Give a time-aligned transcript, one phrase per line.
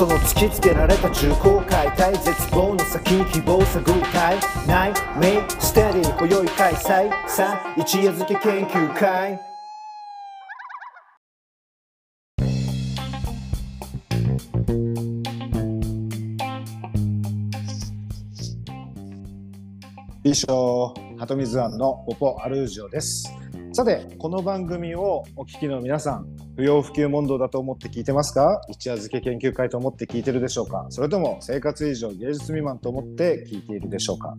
[0.00, 7.28] その突きつけられた重厚解体絶望の先希望探るたいないメイステディ今宵開催。
[7.28, 9.38] さあ一夜漬け研究会。
[20.24, 23.30] 一生鳩水庵のポポアルージョです。
[23.74, 26.26] さてこの番組をお聞きの皆さん
[26.60, 28.60] 不要不急問答だと思って聞いてますか？
[28.68, 30.84] 一夜漬け研究会と思って聞いてるでしょうか？
[30.90, 34.36] それとも生活以上芸術未満と思って聞いているでしょうか？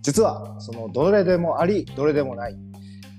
[0.00, 2.56] 実はそのどれでもありどれでもない。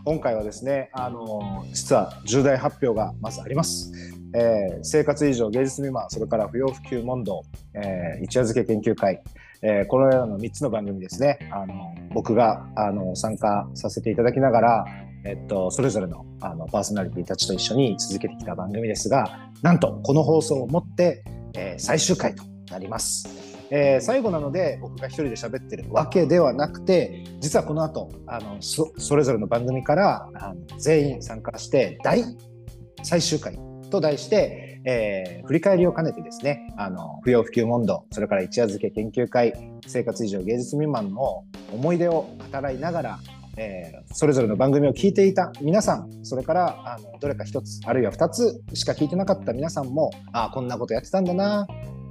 [0.04, 3.92] 今回はですねあの実は重大発表がまずあります。
[4.36, 7.44] えー生活以上芸術未満それから不要不急問答、
[7.76, 9.22] えー一夜漬け研究会、
[9.62, 11.38] えーこのような3つの番組ですね。
[11.52, 14.86] あの僕があの参加させていただきながら、
[15.26, 21.24] えっと、それぞれのあのパーソナリティたちと一緒に続けてきた番組ですがなんとこの放送をもって、
[21.56, 23.28] えー最終回となります。
[23.70, 32.24] えー最後なので僕が一人で喋ってるわけではなくて実はこの後あのそそれぞれの番組からあの全員参加して大
[33.04, 33.58] 最終回
[33.90, 39.54] と題して、えー振り返りを兼ねてですねあの不要不急問答それから一夜漬け研究会
[39.88, 43.20] 生活以上芸術未満の思い出を語らいながら、
[43.58, 51.66] えーそれぞれの番組を聞いていた皆さんそれからあのどれか一つあるいは二つしか聞いてなかった皆さんもああこんなことやってたんだな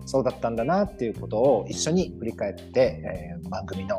[0.04, 3.98] そうだったんだなっていうことを一緒に振り返って、えー番組の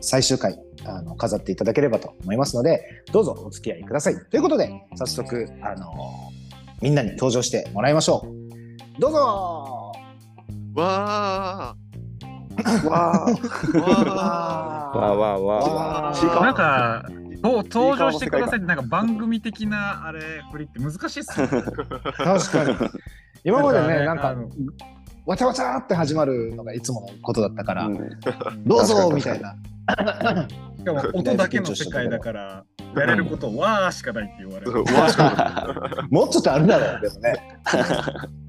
[0.00, 2.80] 最終回あの飾っていただければと思いますので
[3.12, 4.14] どうぞお付き合いください。
[4.30, 5.92] ということで早速あの
[6.80, 8.24] みんなに登場してもらいましょ
[8.96, 9.00] う。
[9.00, 9.92] どうぞ
[10.74, 11.89] わー
[12.88, 16.26] わーわーわーわー。
[16.26, 17.04] わなんか、
[17.42, 20.20] と登場してくださいって、なんか番組的なあれ、
[20.52, 21.62] 振りって難しいっすよね。
[22.16, 22.90] 確かに
[23.44, 24.36] 今までねなんか
[25.26, 28.20] わちゃわちゃって始まるのがいつものことだったから、うん
[28.66, 29.56] どうぞみたいな。
[30.78, 32.64] しかも 音だけの世界だから、
[32.96, 34.72] やれることはわーしかないって言われる。
[36.10, 37.58] もうちょっとあるだろうでもね。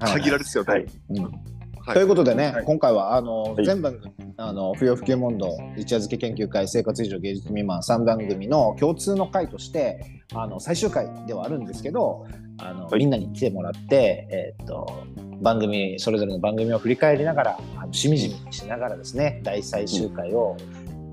[0.00, 0.72] 限られですよね。
[0.72, 2.64] はいうんはいということでね、はい。
[2.64, 3.64] 今回はあの、い。
[3.64, 12.26] 全番組あの不要不急問答一夜漬け研究会生活以上芸術未満3番組の共通の回としてあの最終回ではあるんですけど
[12.58, 12.98] あの、はい。
[12.98, 15.04] みんなに来てもらって、えーっと
[15.42, 20.56] 番組それぞれの番組を振り返りながらあのしみじみしながらですね大最終回を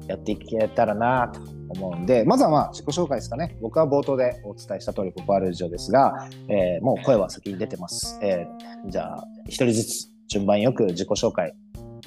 [0.07, 3.57] やっていけたらなと思うんでまずはまあ自己紹介ですかね。
[3.61, 11.53] 僕は冒頭でお伝えした通りここある以上ですが、えーもう声は先に出てます、えーじゃあ一人ずつ順番よく自己紹介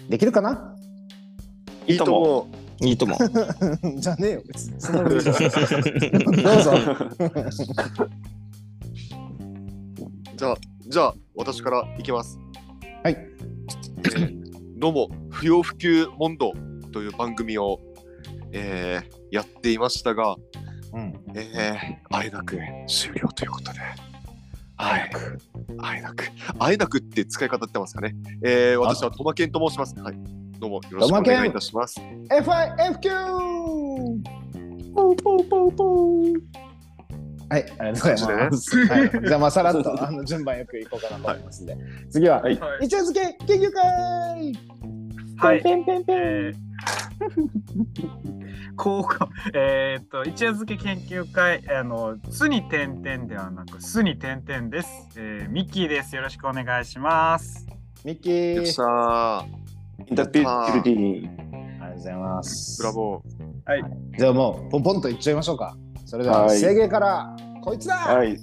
[0.08, 0.76] できるかな？
[1.88, 2.48] いいとも。
[2.80, 3.18] いいとも。
[3.96, 6.72] じゃねえよ別にそのルールどうぞ
[10.36, 10.56] じゃあ、
[10.88, 12.38] じゃあ、私からいきます。
[13.02, 14.42] はいえー
[14.78, 16.52] どうも、不要不急問答
[16.92, 17.80] という番組を、
[18.52, 20.36] えーやっていましたが、
[20.92, 23.78] うんえー、あえなく終了ということで。
[24.82, 25.10] はい。
[25.78, 26.24] あえなく。
[26.58, 28.16] あえなくって使い方ってますかね？
[28.42, 29.94] えー、私はトマケンと申します。
[30.00, 30.16] はい。
[30.58, 32.00] どうもよろしくお願いいたします。
[32.28, 33.12] FIFQ
[37.48, 38.86] はい、ありがとうございます。
[38.86, 41.76] はい、じゃあ、まあ、さらっとあの順番よくいこうかなと思いますんで、
[42.10, 44.58] 次は、はいはい一夜漬け研究会
[45.36, 45.62] はい。
[45.62, 46.61] ペンペンペンえー
[48.76, 55.08] こうか、えーっと、一夜漬け研究会、あの、つに点々ではなく、すに点々です。
[55.16, 56.16] えー、ミッキーです。
[56.16, 57.66] よろしくお願いします。
[58.04, 59.44] ミッキーよっしゃー。
[60.08, 61.28] インターピュリティ。
[61.28, 62.82] ありがとうございます。
[62.82, 63.22] ブラボ
[64.18, 65.76] じゃあもう、ポンポンといっちゃいましょうか。
[66.04, 68.36] それでは、はい制限から、こいつだ、はい。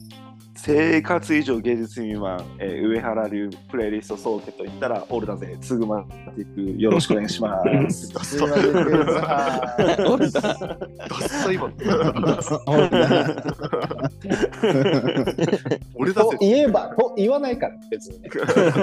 [0.62, 5.58] 生活以上芸術未満、えー上原流プレイリスト総決と言ったらオールだぜ。
[5.62, 8.14] つぐまティックよろしくお願いします。
[15.96, 16.30] 俺だぜ。
[16.30, 18.30] と 言えば、と言わないから、別にね。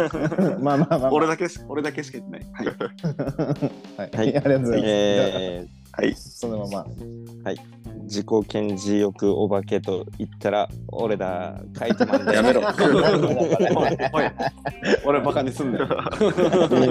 [0.61, 1.13] まあまあまあまあ。
[1.13, 2.47] 俺だけし俺だけしか言ってない。
[2.55, 2.67] はい。
[4.01, 4.91] はい、はいありがとうございます。
[4.91, 6.15] えはい。
[6.15, 6.87] そのまま。
[7.45, 7.57] ー、
[8.03, 12.61] 自己顕示欲お化けと言ったら俺だ書いてまんだやめろ。
[12.61, 14.31] おい
[15.07, 15.89] 俺バカにすんだよ。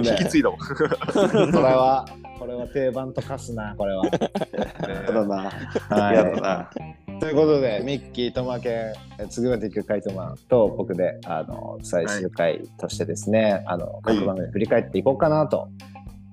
[0.03, 0.57] 引き継いだわ。
[0.57, 0.67] こ
[1.13, 2.05] れは、
[2.39, 4.05] これは定番と化すな、これは。
[4.05, 5.51] やだな。
[5.89, 6.69] はいやだな。
[7.19, 15.69] ということで、ミッキー、トマケン、え次はできるカイトマンと僕で、 あの、最終回としてですね、あの、各番組振り返っていこうかなと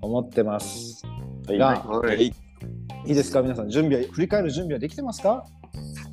[0.01, 1.07] 思ってます。
[1.47, 2.35] はいがはい。
[3.07, 3.43] いいですか？
[3.43, 5.45] 皆さん、準備は、振り返る準備はできてますか？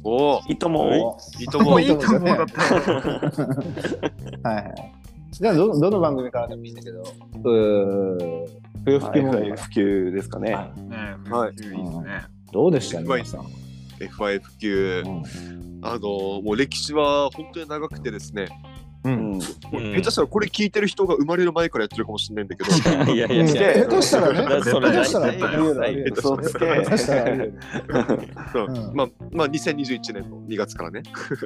[0.03, 1.17] おお、いいとも。
[1.39, 1.43] い。
[1.43, 1.71] いとも。
[1.71, 1.81] もう。
[1.81, 2.23] いいと思う。
[2.25, 2.81] だったよ。
[4.43, 4.93] はいはい。
[5.31, 8.47] じゃあど、どの番組からでもいいんだけど、うー
[8.85, 10.53] 不要不急問題 FI 普及ですかね。
[10.53, 12.23] はねはいいいですね。
[12.51, 13.01] どうでした？
[13.01, 13.41] 皆さん。
[13.99, 15.03] FIF 級、
[15.81, 18.47] あのもう歴史は本当に長くてですね、
[19.03, 19.09] う。
[19.09, 19.39] うん。
[19.39, 23.73] 下手したらこれ聞いてる人が生まれる前からやってるかもしれないんだけど、いやいやいでや。
[23.85, 27.35] 下手したらね、だそれ下手したら下手したら
[28.51, 28.67] そう。
[28.67, 28.95] うん。
[28.95, 31.03] まあ、まあ、2021年の2月からね、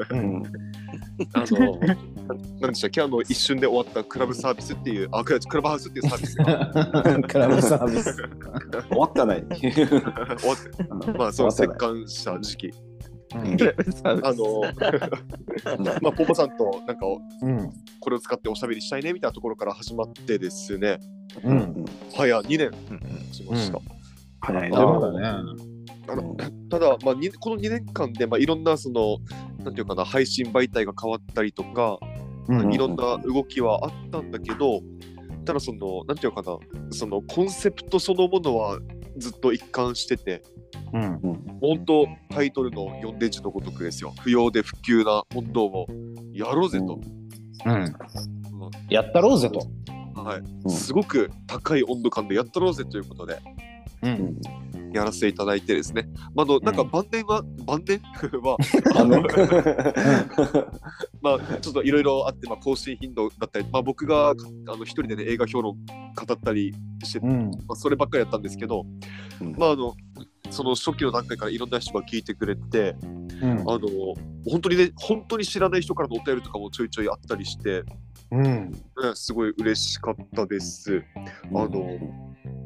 [0.09, 0.43] うん。
[1.33, 1.95] あの、な
[2.61, 7.23] なんでしたっけ、あの、一瞬で終わったクラブサービスっていう、あ、クラクラブハウスっていうサービスが。
[7.27, 8.15] クラブサービス。
[8.89, 9.45] 終わったない。
[9.49, 9.69] 終
[10.47, 12.73] わって、まあ、その折感した時期。
[14.03, 14.61] あの、
[16.01, 17.05] まあ、ポポさんと、なんか、
[17.41, 17.71] うん。
[17.99, 20.99] これを使っておしゃべりしたいねみたいなところから始まってですね、
[21.43, 21.85] うん。
[22.15, 22.71] 早2年
[23.31, 23.79] しました。
[24.41, 24.79] 早いな。
[26.05, 26.35] あの
[26.69, 29.19] ただ、まあ、にこの2年間で、まあ、いろんなその、
[29.63, 31.97] なんていうかな、配信媒体が変わったりとか、
[32.49, 34.81] うんいろんな動きはあったんだけど、
[35.45, 36.57] ただその、なんていうかな、
[36.91, 38.79] そのコンセプトそのものは
[39.17, 40.43] ずっと一貫してて、
[40.93, 41.19] うん。
[41.61, 44.13] 本当タイトルの読んで字のごとくですよ。
[44.21, 45.87] 不要で不急な問答を
[46.33, 46.99] やろうぜと。
[47.65, 47.93] うん。
[48.89, 49.59] やったろうぜと。
[50.15, 53.39] はい、うんすごく高い温度感でやったろうぜということで
[54.03, 54.39] うん。
[54.93, 56.07] やらせていただいてですね。
[56.35, 57.99] まあ、あのなんか晩年は、晩年？
[58.43, 58.57] は、
[58.95, 59.23] あの、
[61.21, 64.35] まあ、ちょっといろいろあって、まあ、更新頻度だったり、まあ、僕があ
[64.77, 67.51] の一人でね、映画評論語ったりして、まうん。
[67.69, 68.85] あ、そればっかりやったんですけど、
[69.41, 69.95] うんまあ、あの、
[70.49, 72.95] その初期の段階からいろんな人が聞いてくれて、
[73.41, 73.79] うんあの、
[74.45, 77.83] 本当にね、本当に知らない人からのお便りとかもちょいちょいあったりして、
[78.31, 78.71] うん。
[78.71, 78.77] ね
[79.13, 81.03] すごい嬉しかったです。
[81.49, 81.99] あの、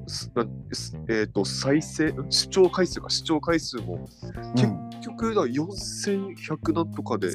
[0.08, 4.08] すなすえっ、と、再生、視聴回数か、視聴回数も、
[4.56, 4.70] 結
[5.02, 7.34] 局だ、4100なんとかで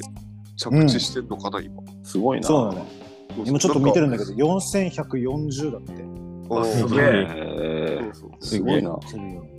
[0.57, 1.81] 着地してんのかな、今。
[2.03, 2.47] すごいな。
[2.47, 2.85] そうだね。
[3.45, 4.35] 今ちょっと見てるんだけど。
[4.35, 6.22] ど、4140だって。
[6.61, 7.01] あすげえ。
[7.01, 8.29] えーそう。
[8.31, 8.83] そうすごい。
[8.83, 8.97] な。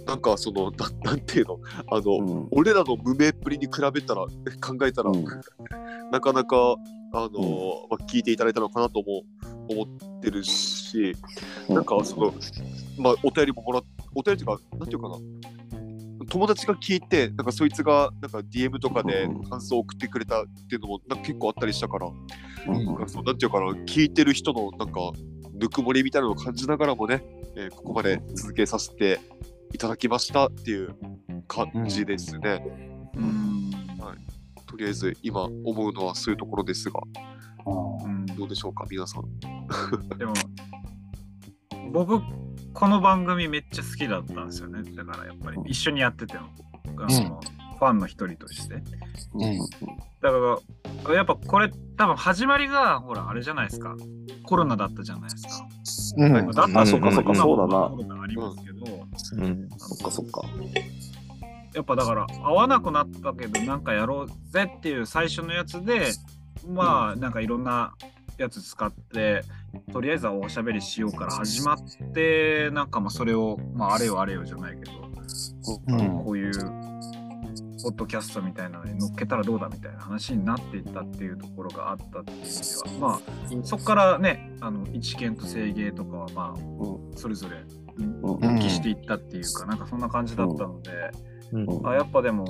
[0.06, 1.58] なんかそのな なんていうの？
[1.91, 2.49] あの、うん。
[2.50, 4.23] 俺らの無名っぷりに比べたら
[4.61, 5.25] 考えたら、うん。
[6.12, 6.76] なかなか
[7.12, 9.23] あの、まあ、聞いていただいたのかなとも
[9.69, 11.17] 思ってるし、
[11.69, 12.35] なんかその
[12.99, 13.82] まあお便りももらっ
[14.14, 15.17] お便りというかなんていうかな？
[16.31, 22.85] 友達が聞いてなんかそいつがなんか DM とかでうん感想を送ってくれたっていうのもなんか結構あったりしたから、うん。
[22.87, 23.67] なんかそうなんていうかな？
[23.85, 25.00] 聞いてる人のなんか
[25.55, 27.25] ぬくもりみたいなのを感じながらもね、
[27.56, 29.21] えーここまで続けさせて
[29.73, 30.95] いただきましたっていう
[31.47, 32.62] 感じですね。
[33.17, 33.71] うん。
[34.67, 37.01] とりあえず今思うのはそういうところですが、
[37.67, 38.27] うん。
[38.27, 39.25] どうでしょうか、皆さん。
[40.19, 40.35] でも
[41.93, 42.21] 僕
[42.73, 44.83] この番組めっちゃ好きだったんですよね。
[44.95, 46.49] だからやっぱり一緒にやってても。
[46.99, 47.41] あの、
[47.75, 48.82] ファンの一人として。
[49.35, 49.59] うん。
[50.21, 50.61] だか
[51.09, 53.97] らやっぱこれ多分始まりがほらあれじゃないですか。
[54.44, 56.50] コロナだったじゃないですか、うん。
[56.50, 57.35] だったあそっかそっか。
[57.35, 57.88] そうだな。
[57.88, 59.06] コロナありますけど、
[59.37, 59.69] うん。
[59.79, 60.43] そっかそっか。
[61.75, 66.12] やっぱだから会わなくなったけどなんかやろうぜっていう最初のやつで
[66.69, 67.94] まあなんかいろんな
[68.38, 69.43] やつ使って
[69.93, 71.79] とりあえずはおしゃべりしようから始まっ
[72.15, 74.93] てなんかまあそれをまああれよあれよじゃないけど。
[75.88, 76.25] うん。
[76.25, 76.53] こういう
[77.85, 83.20] ポッドキャストみたいなのに乗っけたらどうだみたいな話になっていったっていうところがあったっていう意味ではまあ
[83.63, 87.58] そこからねあの一見と制芸とかはまあそれぞれ
[87.99, 90.91] うん復帰していったっていうかなんかそんな感じだったので。
[91.53, 91.87] うん。
[91.87, 92.47] あやっぱでも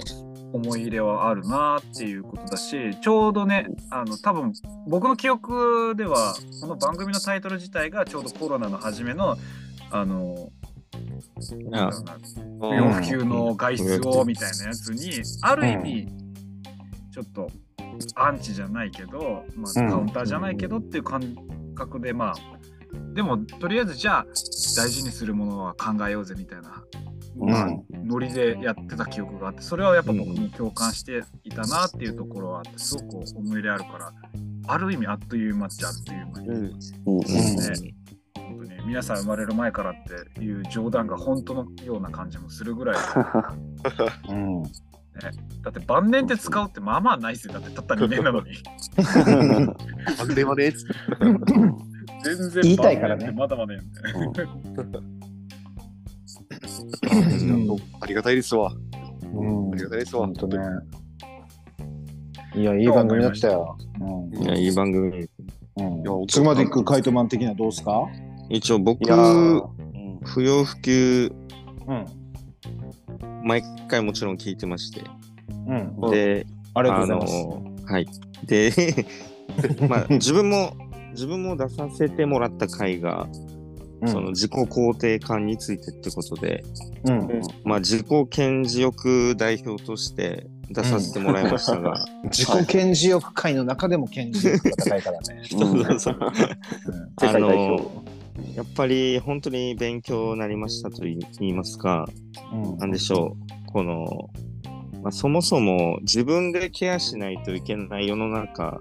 [0.52, 4.52] 思い入れはあるなっていうことだしちょうどねあの多分
[4.86, 9.36] 僕の記憶ではこの番組のタイトル自体がちょうどコロナの初めの
[9.90, 10.52] あの
[12.60, 16.08] 不要不急の外出をみたいなやつにある意味
[17.12, 17.48] ちょっと
[18.16, 19.88] アンチじゃないけど、まあ、うん。
[19.90, 21.36] カウンターじゃないけどっていう感
[21.74, 22.34] 覚でまあ
[23.14, 24.26] でもとりあえずじゃあ
[24.76, 26.82] 大事にするものは考えようぜみたいな
[27.36, 34.12] まあノリでやってた記憶があってそれはやっぱ僕も共感していたなっていうところはあってすごく思い入れあるから
[34.66, 36.56] ある意味あっという間っちゃあっという間に、うん。
[36.56, 37.18] うん。
[37.20, 37.94] ね
[38.64, 39.94] に皆さん生まれる前からっ
[40.34, 42.96] ていう冗談が本当のような感じもするぐらい。
[44.30, 44.62] うん。
[44.62, 47.52] だって晩年って使うってまあまあないっすよ。
[47.54, 48.50] だってたった2年なのに。
[48.98, 50.94] あれはね、つって。
[52.24, 53.30] 全然言いたいからね。
[53.30, 53.90] まだまだやんみ
[54.32, 54.50] たいな
[58.00, 58.72] ありがたいですわ。
[59.32, 59.72] うん。
[59.72, 60.22] ありがたいですわ。
[60.26, 60.58] 本当ね。
[62.56, 63.76] いや、いい番組だったよ。
[64.00, 64.42] うん。
[64.42, 65.08] いや、いい番組。
[65.10, 65.16] うん。
[65.16, 65.26] いや
[66.28, 68.02] そこまで行くカイトマン的にはどうですか？
[68.48, 69.04] 一応僕
[70.24, 71.32] 不要不急
[71.86, 72.06] うん。
[73.44, 75.02] 毎回もちろん聞いてまして。
[75.66, 76.10] うん。
[76.10, 77.34] でありがとうございます。
[77.34, 78.06] のはい。
[78.44, 79.06] で
[79.88, 80.74] まあ自分も
[81.12, 83.28] 自分も出させてもらった回が、
[84.00, 84.08] うん。
[84.08, 86.64] その自己肯定感についてってことで、
[87.04, 87.40] うん。
[87.64, 95.42] まあ、自己顕示欲代表として出させてもらいましたが、 自己顕示欲界の中でも顕示欲が高いからね。
[95.48, 96.18] そうそうそう。
[97.20, 98.03] 世界代表。
[98.54, 102.08] やっぱり本当に勉強になりましたと言いますか、
[102.52, 102.78] うん。
[102.78, 103.36] なんでしょ
[103.68, 104.30] う、この、
[105.02, 108.80] まあ、そもそも自分でケアしないといけない世の中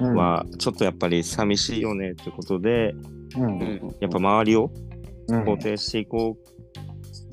[0.00, 0.14] うん。
[0.14, 2.94] は、ちょっとやっぱり寂しいよねってことで、
[3.36, 3.96] うん。
[4.00, 4.70] やっぱ周りを
[5.28, 5.44] うん。
[5.44, 6.36] 肯定していこ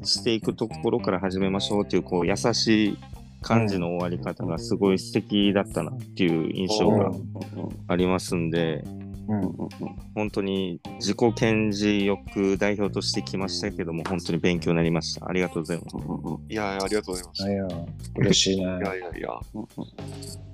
[0.01, 2.97] う、していくところから始めましょうっていう、こう、優しい
[3.41, 7.11] 感じの終わり方がすごい素敵だったなっていう印象が
[7.87, 8.83] ありますんで、
[9.29, 9.69] うん
[10.15, 15.29] 本当に自己顕示欲代表としてきましたけども、本当に勉強になりました。
[15.29, 15.95] ありがとうございます。
[16.49, 17.43] いやいや、ありがとうございます。
[17.43, 17.67] いや
[18.15, 18.65] 嬉しいねい。
[18.65, 19.29] やいやいや。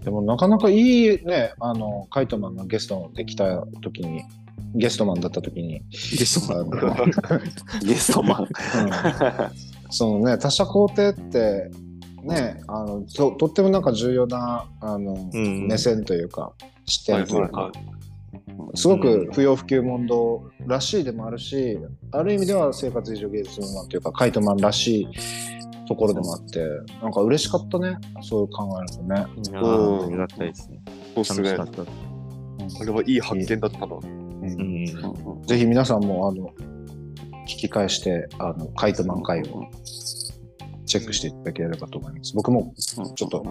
[0.04, 4.24] でもなかなかいいね、あの、カイトマンがゲストで来た時に、
[4.76, 6.70] ゲストマンだった時に、ゲスあの
[7.82, 8.42] ゲストマン。
[8.42, 8.50] うん
[9.90, 11.72] そのね、他者肯定って、
[12.24, 16.52] ね、あのととってもなんか重要なあの、うん目線というか、
[16.86, 17.95] 視点というか、はい
[18.74, 21.78] すごく不要不急問答らしいでもあるし、
[22.12, 25.08] ある意味では生活以上芸術マンというか、カイトマンらしい
[25.88, 26.64] ところでもあって、
[27.02, 29.16] なんか嬉しかったね、そう考えるとね。
[29.16, 30.82] ありがたいですね。
[31.14, 31.84] そうっすね楽しか。
[31.84, 31.92] った。
[32.82, 33.88] あれはいい発見だったな。
[33.88, 34.86] うん。
[35.46, 36.54] ぜひ皆さんもあの
[37.48, 39.66] 聞き返して、あのカイトマン会を
[40.86, 42.34] チェックしていただければと思います。
[42.36, 42.74] 僕も
[43.16, 43.44] ちょっと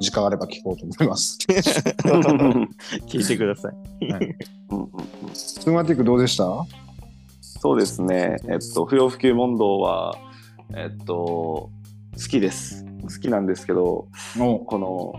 [0.00, 1.38] 時間あれば聞こうと思います。
[3.06, 3.74] 聞いてください。
[5.34, 6.44] スグマティックどうでした？
[7.40, 8.36] そうですね。
[8.48, 10.16] えっと、不要不急問答は、
[10.76, 11.70] えっと、好
[12.28, 12.84] きです。
[13.02, 15.12] 好きなんですけど、のこの、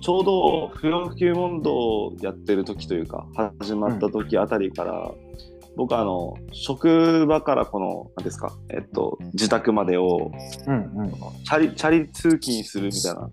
[0.00, 3.26] ちょうど不要不急問答をやってる時というか、
[3.58, 5.10] 始まった時あたりから、
[5.76, 10.30] 僕あの、職場からこの、何ですか、えっと、自宅までを、
[10.66, 11.10] うんうん。
[11.10, 13.30] チャリ、チャリ通勤するみたいな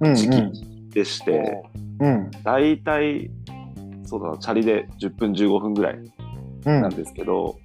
[0.00, 1.62] うん時期でして、
[2.00, 2.30] うん。
[2.42, 3.30] 大体、
[4.04, 5.98] そうだな、チャリで10分15分ぐらい
[6.66, 6.82] うん。
[6.82, 7.56] なんですけど、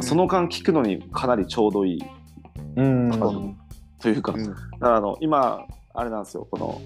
[0.00, 2.02] その間聞くのにかなりちょうどいい
[2.76, 3.56] うん。
[4.00, 4.44] というか、うん。
[4.44, 6.80] だからあの今あれなんですよこの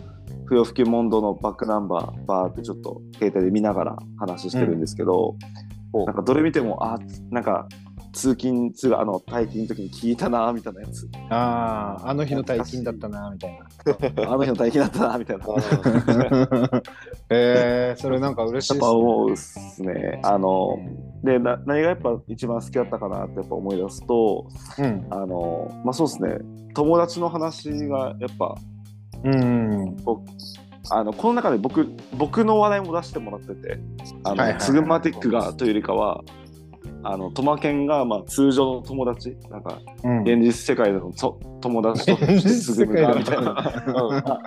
[0.47, 5.37] 不要不急問答のバックナンバーバーってちょっと携帯で見ながら話してるんですけど、
[5.93, 6.99] なんかどれ見てもあ
[7.31, 7.69] なんか
[8.17, 11.09] 通勤通学あの退勤の時に聞いたなみたいなやつ。
[11.29, 13.59] あああの日の大金だったなみたい
[14.17, 14.33] な。
[14.33, 15.45] あの日の退勤だったなみたいな。
[15.47, 16.83] やっ
[17.29, 20.21] え ー、それなんか嬉しいっすぱ思うっすね。
[20.25, 20.79] あの
[21.23, 24.47] でな何がやっぱ一番好きだったかなってやっぱ思い出すと
[24.79, 25.07] うん。
[25.11, 26.39] あのまあそうですね。
[26.75, 28.57] 友達の話がやっぱ
[29.25, 29.97] うん
[30.91, 33.79] あのこの中で僕僕の話題も出してもらってて
[34.25, 36.23] あの、はいはいツグマティックがというよりかは
[37.03, 40.23] あのトマケンがまあ通常の友達なんかうん。
[40.23, 43.45] 現実世界でのそ友達と現実つぐみたいな、うん。
[43.45, 44.43] まあ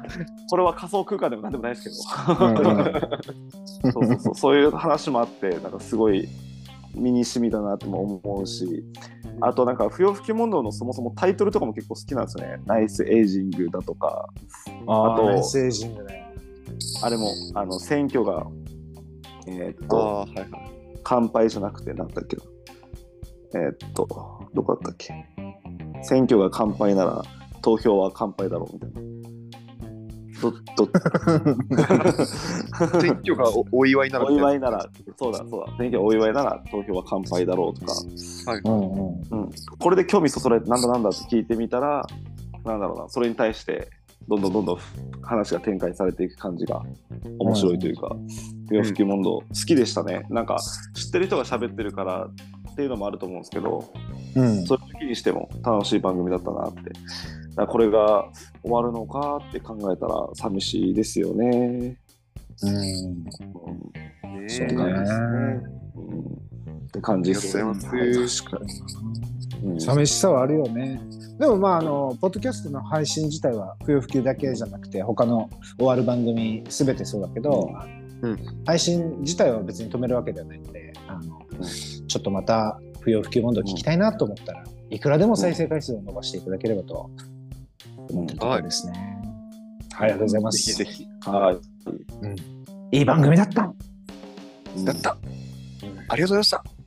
[0.50, 1.96] これは仮想空間でもなんでもないですけど。
[3.92, 4.36] そうそうそう。
[4.36, 6.28] そういう話もあってなんかすごい
[6.96, 8.84] 身に染みだなっても思うし
[9.42, 12.62] あとなんか不要不急問答のそもそもタイトルとかも結構好きなんですよね。
[12.66, 14.28] ナイスエイジングだとか。
[14.68, 16.29] あとあとメッセージングね。
[17.02, 18.46] あれもあの選挙が
[19.48, 20.50] えーっとはいはい。
[21.04, 22.44] 乾杯じゃなくてなんだっけな。
[23.56, 24.08] えーっと
[24.54, 25.14] どこだったっけ。
[26.04, 27.22] 選挙が乾杯なら
[27.62, 29.02] 投票は乾杯だろうみたいな。
[30.42, 30.58] どど
[33.02, 34.88] 選挙がおお祝いならお祝いなら
[35.18, 35.74] そうだそうだ。
[35.78, 37.94] 選挙お祝いなら投票は乾杯だろうとか、
[38.64, 38.82] うんうん。
[39.32, 42.06] うん、これで興味そそられてなんだなんだって聞いてみたら
[42.64, 43.10] なんだろうな。
[43.10, 43.90] それに対して
[44.30, 44.80] どんどんどんどん
[45.24, 46.84] 話が展開されていく感じが
[47.40, 48.16] 面白いというか
[48.70, 50.26] 不要不急問答好きでしたね。
[50.30, 50.60] なんか
[50.94, 52.30] 知ってる人が喋ってるから
[52.72, 53.92] っていうのもあると思うんですけど
[54.36, 54.66] うん。
[54.66, 56.80] そういう時にしても楽しい番組だったなって。
[56.80, 58.30] だからこれが
[58.62, 61.98] 終わるのかって考えたら寂しいですよね。
[62.62, 62.76] うん。
[62.76, 63.24] うん。
[64.48, 64.74] そうね。
[65.96, 66.50] うん
[66.90, 68.74] って感じですありがとうございます確かに。
[69.64, 71.02] うん寂しさはあるよね。
[71.38, 77.70] でもまああのポッドキャストの配信自体は不要不急だけじゃなくて他の終わる番組すべてそうだけど、
[78.22, 87.10] うん配信自体は別に止めるわけではないので、あのちょっとまた不要不急問答聞きたいなと思ったら、いくらでも再生回数を伸ばしていただければと
[88.10, 89.18] 思ってるところですね。
[89.98, 90.76] ありがとうございます。
[90.76, 91.30] ぜひぜひ。
[91.30, 91.60] は
[92.92, 92.98] い。
[92.98, 93.64] いい番組だった。
[93.64, 93.74] あ
[94.86, 95.18] やった。
[96.10, 96.79] ありがとうございました。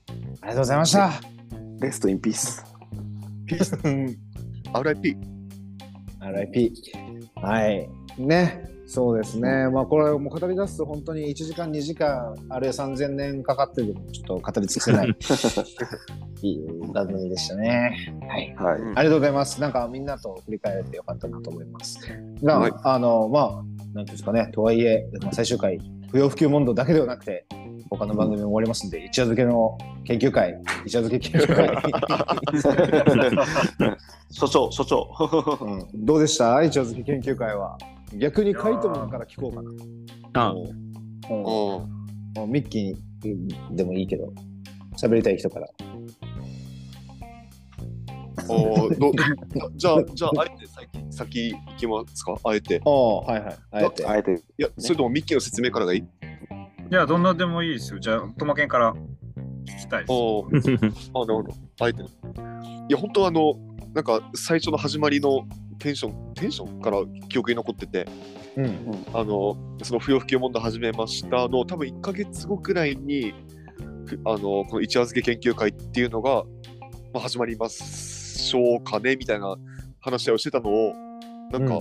[0.42, 1.12] りがとうございました。
[1.80, 2.64] レストインピース。
[3.46, 3.74] ピース。
[3.74, 5.16] RIP。
[6.20, 6.72] RIP。
[7.36, 7.88] はい。
[8.18, 8.72] ね。
[8.86, 9.70] そうですね。
[9.70, 15.08] まあこれもう語り出すと本当に1時間2時間あるいは3000年かかってでもちょっと語り尽くせない
[16.42, 18.20] いい番組でしたね。
[18.28, 18.54] はい。
[18.54, 18.80] はい。
[18.80, 19.60] うんありがとうございます。
[19.60, 21.98] なんかみんなと振り返れてよかったなと思います。
[22.42, 25.78] が、はいあの、まあ、なんていうんですかね、とはいえ、まあ、最終回、
[26.10, 27.46] 不要不急問答だけではなくて、
[27.90, 31.68] 他の番組も終わりますんで、一夜漬けの研究会、一夜漬け研究会、
[34.30, 35.08] 所長、所長。
[35.60, 35.66] う
[35.98, 36.62] んどうでした？
[36.62, 37.76] 一夜漬け研究会は。
[38.18, 39.70] 逆にカイトマンから聞こうかな。
[40.50, 40.54] あ
[42.46, 44.32] ミッキーでもいいけど、
[45.00, 45.68] 喋りたい人から。
[48.48, 49.12] おーど
[49.76, 52.34] じゃあ、じゃあ、あえて先先行きますか？
[52.44, 52.76] あえて。
[52.76, 53.54] いああ、はいはい。
[53.70, 54.06] あえて。
[54.06, 54.42] あえて。
[54.58, 56.04] や、それともミッキーの説明からがいい
[56.92, 58.00] いや、どんなでもいいですよ。
[58.00, 58.92] じゃあ、トマケンから
[59.64, 60.12] 聞きたいです。
[60.12, 61.54] おー あ、なるほど。
[61.80, 62.08] あえてね。
[62.86, 63.54] いや、本当あの、
[63.94, 66.98] なんか最初の始まりのテンション、テンションから
[67.30, 68.06] 記憶に残ってて、
[68.58, 69.06] うん。
[69.14, 73.32] あの、その不要不急問題始めましたの、多分1ヶ月後くらいに、
[74.04, 76.44] ふあの、この一夜漬け研究会っていうのが、
[77.14, 79.56] まあ、始まりましょうかねみたいな
[79.98, 80.92] 話し合いをしてたのを、
[81.52, 81.80] なんか、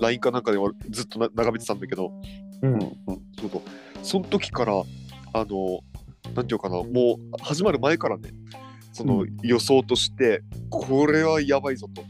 [0.00, 2.10] LINE かなんかではずっとな眺めてたんだけど、
[2.60, 2.80] うん。
[2.80, 3.62] そうそう
[4.04, 4.82] その時から、
[5.32, 5.80] あの、
[6.36, 8.30] なんていうかな、もう始まる前からね、
[8.92, 12.04] その予想として、これはやばいぞと。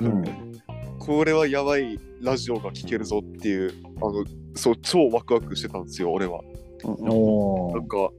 [0.00, 0.24] うん。
[0.98, 4.24] これはやばいラジオが聴けるぞっていう、あの、
[4.54, 6.40] そう、超ワクワクしてたんですよ、俺は。
[6.84, 8.10] なんか、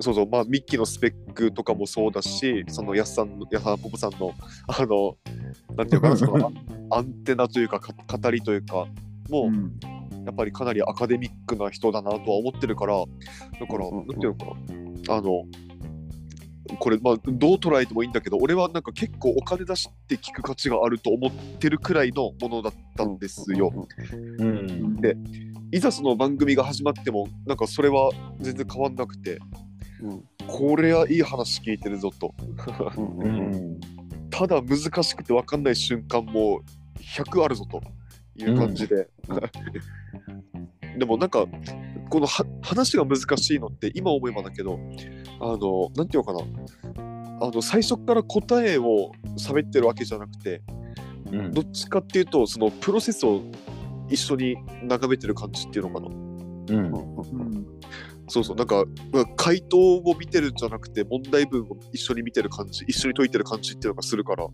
[0.00, 4.32] そうそう、まあ、ミッキーのスペックとかもそうだし、その、やすさんの、やさポポさんの、
[4.66, 5.16] あの、
[5.76, 6.50] なんていうかな、その、
[6.90, 8.86] アンテナというか、か語りというか、
[9.28, 9.78] もう、うん
[10.26, 14.44] やっぱりかなりアカデミックな人だなとは思ってるから、だから、うんうんうんなんていうのか
[15.12, 15.44] な、あの、
[16.78, 23.72] これ、まあ、どう捉えてもいいんだけど、俺はなんか結構お金出して聞く価値があると思ってるくらいのものだったんですよ。
[24.38, 25.00] うん。
[25.00, 25.16] で
[25.70, 28.10] いざその番組が始まっても、なんかそれは
[28.40, 29.38] 全然変わんなくて、
[30.02, 32.34] うんこれはいい話聞いてるぞと。
[32.96, 33.78] うん。
[34.30, 36.62] ただ難しくて分かんない瞬間も
[36.98, 37.82] 100あるぞと
[38.38, 39.08] いう感じで。
[40.98, 41.46] でもなんか、
[42.10, 44.80] このは話が難しいのって今思えばだけど、
[45.40, 46.40] あの、なんていうのかな。
[47.40, 50.60] あの最初から答えを喋ってるわけじゃなくて、
[51.30, 53.42] うんどっちかっていうと、そのプロセスを
[54.08, 56.08] 一緒に眺めてる感じっていうのかな。
[56.08, 56.92] うん。
[56.92, 56.98] う
[57.44, 57.66] ん
[58.28, 64.46] そうそう、なんか、まあ回答を見てるんじゃなくて、問題文を一緒に見てる感じ、一緒に解いてる感じっていうのがするから、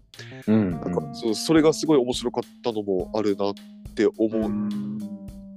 [0.47, 0.71] うん。
[0.71, 3.55] なんか、そうそれがすごい面白かったのもあるなっ
[3.95, 4.49] て思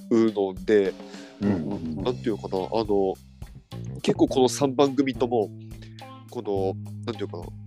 [0.10, 0.94] うので、
[1.42, 1.96] うん。
[2.04, 3.14] なんていうのかな、あの、
[4.02, 5.50] 結構この3番組とも、
[6.30, 6.74] この、
[7.06, 7.54] なんていうのかな、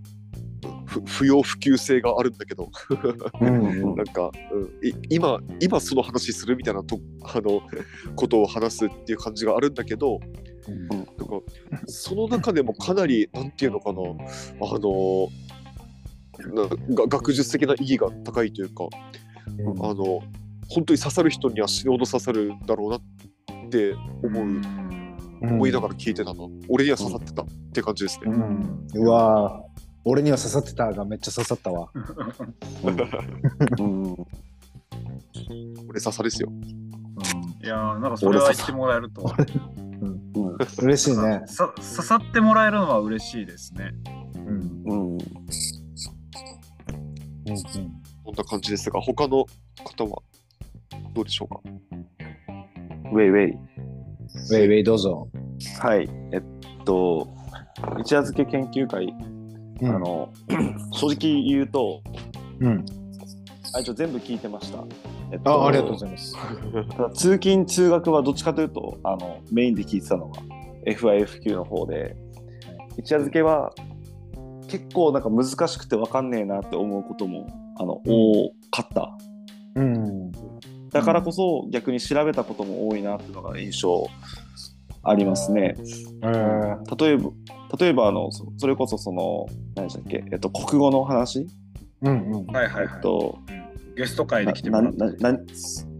[0.99, 2.69] 不要不急性があるんだけど、
[3.39, 3.95] うん。
[3.95, 7.61] なんか、うん、い今、今その話するみたいなとあの
[8.15, 10.19] ことを話すっていう感じがあるんだけど、
[10.89, 11.11] なんか
[11.87, 15.29] その中でもかなり、なんていうのかな、あの、
[16.53, 18.85] なが学術的な意義が高いというか、
[19.81, 20.21] あの、
[20.69, 23.01] 本当に刺さる人には死ぬほど刺さるんだろうなっ
[23.69, 24.61] て思う、
[25.41, 26.39] 思いながら聞いてたな。
[26.69, 28.31] 俺には刺さってたって感じですね。
[28.31, 28.87] うん。
[28.95, 31.89] うわー俺には刺さってたがめっちゃ刺さったわ。
[33.79, 34.15] うん。
[35.89, 36.49] 俺刺さですよ。
[37.63, 39.31] いやーなんかそれは言ってもらえると
[40.01, 40.57] うん。
[40.81, 41.43] 嬉しいね。
[41.45, 43.93] さ刺さってもらえるのは嬉しいですね。
[44.35, 44.83] うん。
[44.85, 45.17] うん。
[48.25, 48.35] こん。
[48.35, 49.45] な感じですが、他の
[49.83, 50.21] 方は
[51.13, 51.59] どうでしょうか
[53.13, 55.27] ウェイウェイウェイウェイどうぞ。
[55.79, 56.43] はいえっ
[56.85, 57.27] と
[57.99, 59.13] 一夜漬け研究会
[59.83, 60.31] あの
[60.93, 62.01] 正直言うと
[62.59, 62.85] うん。
[63.73, 64.83] あ一応全部聞いてました、
[65.31, 66.35] えっあ、ありがとうございます。
[67.15, 70.41] 通勤通学はどっちかというとあのメインで聞いてたのが
[70.85, 72.15] FIFQ の方で
[72.97, 73.73] 一夜漬けは
[74.67, 79.17] 結構なんか難しくて分かんねえなって思うこともあの多かった
[79.75, 80.31] うん。
[80.91, 84.05] だからこそ逆に調べたことも多いなっていうのが印象
[85.03, 87.31] ありますねえー例えば
[87.79, 91.47] 例えばあのそそれこそその何でしたっけ、えっと、国語の話、
[92.01, 92.45] うんうん。
[92.47, 92.89] はいはいはい。
[92.95, 93.39] えっと
[93.95, 94.97] ゲスト会で来てもらって。
[94.97, 95.39] ななな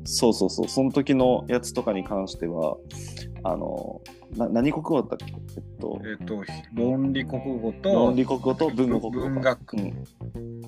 [0.03, 2.75] そうそうそうその時のやつとかに関しては
[3.43, 4.01] あの
[4.37, 5.33] な何国語だったっけ？
[5.33, 6.01] えっと。
[6.03, 9.29] えっと、論理国語と論理国語と文語国語か。
[9.29, 9.73] 文学。
[9.73, 10.03] うん。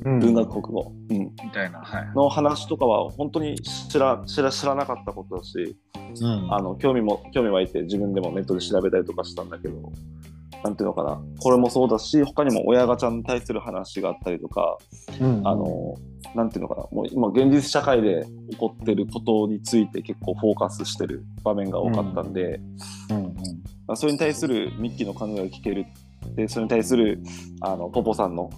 [0.05, 0.19] うん。
[0.19, 1.79] 文学国語、うん、みたいな。
[1.79, 2.11] はい。
[2.15, 5.75] の話とかは本当に知ら知ら知らなかったことだし
[6.21, 6.53] うん。
[6.53, 9.91] あの興味も興味湧いて自分でもネットで調べたりとかしたんだけど
[10.63, 11.21] なんていうのかな。
[11.39, 14.77] これもそうだし他にも親ガチャに対する話があったりとか、
[15.19, 15.95] うんあの
[16.35, 16.87] なんていうのかな。
[16.91, 22.59] もう今現実社会で起こってることについて結構フォーカスしてる場面が多かったんで、
[23.09, 23.33] うんうん。
[23.85, 25.85] まあ、それに対するミッキーの考えが聞ける
[26.35, 27.19] でそれに対する
[27.61, 28.49] あのポポさんの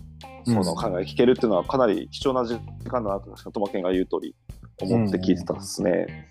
[0.45, 4.35] その考えが聞けるっていうのはかなり貴重な時間だなと確かトマケンが言う通り
[4.81, 6.27] 思って聞いてたですね。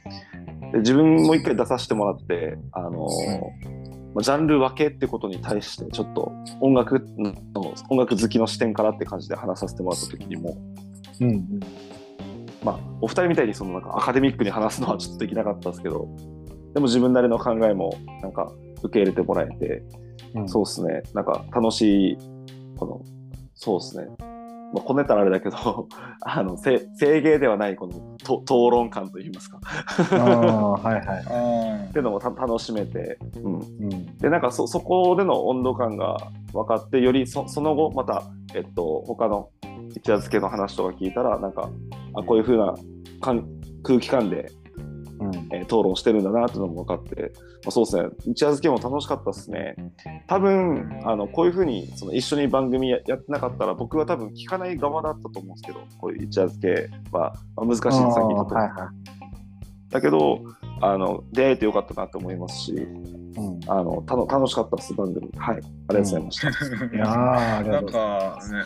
[0.72, 7.34] で自分も一回出させてもらってあの、まあジャンル分けってことに対してちょっと音楽の
[7.90, 10.56] 音楽好きの視点からって感じで話させてもらった時にも
[11.20, 11.60] うんうん。
[12.62, 16.08] まあ、お二人みたいにそのなんかアカデミックに話すのはちょっとできなかったですけど、
[16.72, 18.50] でも自分なりの考えもなんか
[18.82, 19.82] 受け入れてもらえて、
[20.34, 20.48] うん。
[20.48, 22.18] そうですね、なんか楽しい、
[22.76, 23.02] この、
[23.54, 24.06] そうですね、
[24.74, 25.88] まあ、こねたらあれだけど、
[26.20, 27.92] あの、せ制芸ではないこの
[28.24, 29.60] と討論感といいますか、
[30.10, 31.04] ああはいはい。
[31.06, 33.54] あっていうのもた楽しめて、うん。
[33.54, 36.16] うんで、なんかそ、そこでの温度感が
[36.52, 39.48] 分かって、よりそその後、また、えっと、他の
[39.90, 41.70] 一夜漬けの話とか聞いたら、なんか、
[42.14, 42.74] あこういう風な
[43.20, 43.46] 感
[43.84, 44.63] 空気感で、うん
[45.58, 47.32] えー討論してるんだなっていうのも分かって、
[47.64, 49.76] まあ、そうですね、一夜漬けも楽しかったですね。
[50.26, 58.90] 多分、あの、こういう風に、その一緒に番組ややってなかったら、僕は多分聞かない側だったと思うんですけど、こういう一夜漬けは、まあ、難しいです、さっき言ったとはいは
[59.90, 60.40] だけど、
[60.80, 62.82] あの、出会えてよかったなと思いますし、い。
[62.82, 65.28] うんあの、たの楽しかったです、番組。
[65.36, 65.56] はい。
[65.56, 66.48] ありがとうございました。
[66.48, 68.64] いやーありなんがとうございまかね、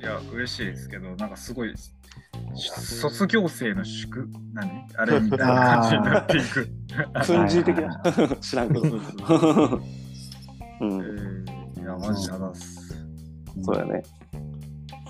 [0.00, 1.74] いや、嬉しいですけど、なんかすごい、
[2.54, 4.86] 卒業生の祝、何？
[4.96, 6.68] あれみたいな感じになっていく。
[7.26, 8.02] 訓示的な。
[8.40, 8.80] 知らんけど。
[10.80, 10.98] うん。
[10.98, 11.44] うん
[11.78, 12.74] いや、マジやだっす。
[12.76, 13.04] す。
[13.62, 14.02] そうやね。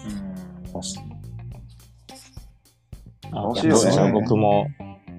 [0.07, 0.35] うん
[0.73, 1.15] 確かに
[3.33, 4.67] 楽しいよね僕も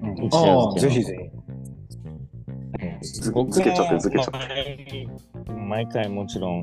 [0.02, 1.30] うん一夜ああぜひぜ
[3.02, 5.08] ず僕も漬けちゃって漬けちゃって。
[5.48, 6.62] 毎毎回もちろん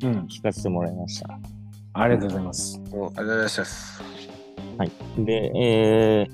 [0.00, 0.06] ひ。
[0.06, 0.12] うん。
[0.26, 1.38] 聞かせてもらいました。
[2.00, 2.80] ありがとうございます。
[2.92, 4.02] おありがとうございます。
[4.78, 4.92] はい。
[5.24, 6.26] で、え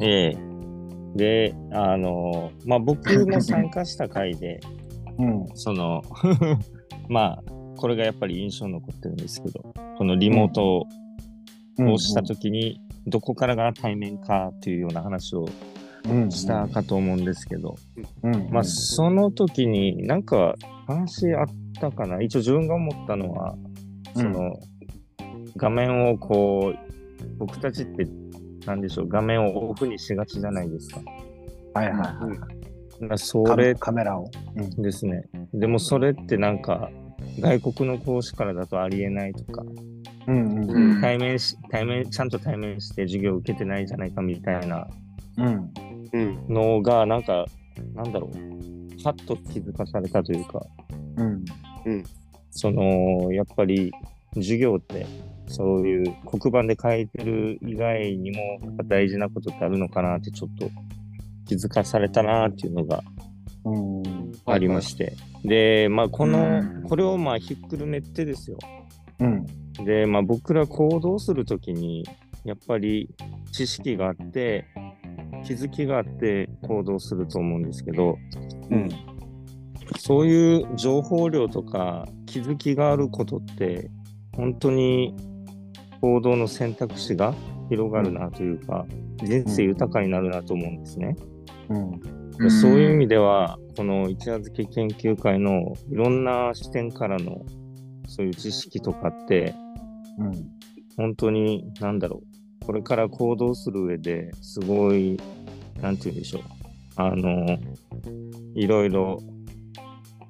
[0.00, 4.60] ー、えー、で、あの、まあ、僕も参加した回で、
[5.18, 5.46] うん。
[5.54, 6.02] その、
[7.08, 7.42] まあ、
[7.76, 10.86] これがやっぱり印象に残ってるんですけど、このリモート
[11.78, 15.48] をしたときに、どこからが対面かっていうような話を
[16.08, 17.76] うんしたかと思うんですけど、
[18.22, 18.48] うん。
[18.50, 20.54] まあ、その時になんか
[20.86, 21.46] 話あっ
[21.80, 22.20] たかな？
[22.22, 23.54] 一応自分が思ったのは、
[24.14, 24.54] うんその、
[25.56, 28.06] 画面をこう、僕たちって、
[28.66, 31.00] なんでしょう、画面をオフにしがちじゃないですか。
[31.74, 33.18] はいはいはい。
[33.18, 34.30] それカメラを。
[34.56, 35.24] うんですね。
[35.52, 36.90] でもそれってなんか、
[37.40, 39.62] 外国の講師からだとありえないとか、
[40.26, 44.88] うんうんうん対面し、対面、ちゃんと対面して授業を受けてないじゃないかみたいな
[45.36, 45.70] うん
[46.12, 46.46] うん。
[46.48, 47.44] のが、なんか、
[47.94, 50.60] なんだろう、はっと気づかされたというか、
[51.16, 51.44] うん
[52.50, 53.92] その、やっぱり
[54.34, 55.06] 授業って、
[55.48, 60.70] そういう黒板で書いてる以外にも、大事なことってあるのかなってちょっと
[61.46, 63.02] 気づかされたなっていうのが
[63.64, 65.14] うんありまして。
[65.44, 68.58] で、まあ、このうん、これをまあひっくるめてですよ。
[69.20, 69.46] うん
[69.84, 72.04] で、まあ、僕ら行動するときに、
[72.44, 73.10] やっぱり
[73.52, 74.64] 知識があって、
[75.44, 78.16] 気づきがあって行動すると思うんですけど、
[78.70, 78.88] うん
[79.98, 83.90] そういう情報量とか気づきがあることって、
[84.34, 85.14] 本当に
[86.00, 87.34] 行動の選択肢が
[87.68, 88.86] 広がるなというか、
[89.22, 91.16] 人生豊かになるなと思うんですね。
[91.68, 92.00] うん。
[92.38, 97.44] でそういう意味では、この一夜漬け研究会のいろんな視点からの
[98.06, 99.54] そういう知識とかって、
[100.18, 100.32] うん。
[100.96, 102.22] 本当に、なんだろ
[102.62, 105.18] う、これから行動する上ですごい、
[105.80, 106.42] なんて言うんでしょう、
[106.96, 107.58] あの、
[108.54, 109.22] いろいろ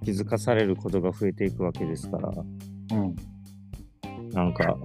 [0.05, 3.17] 気づかされることが増えていくわけですから、うん。
[4.33, 4.77] なんか、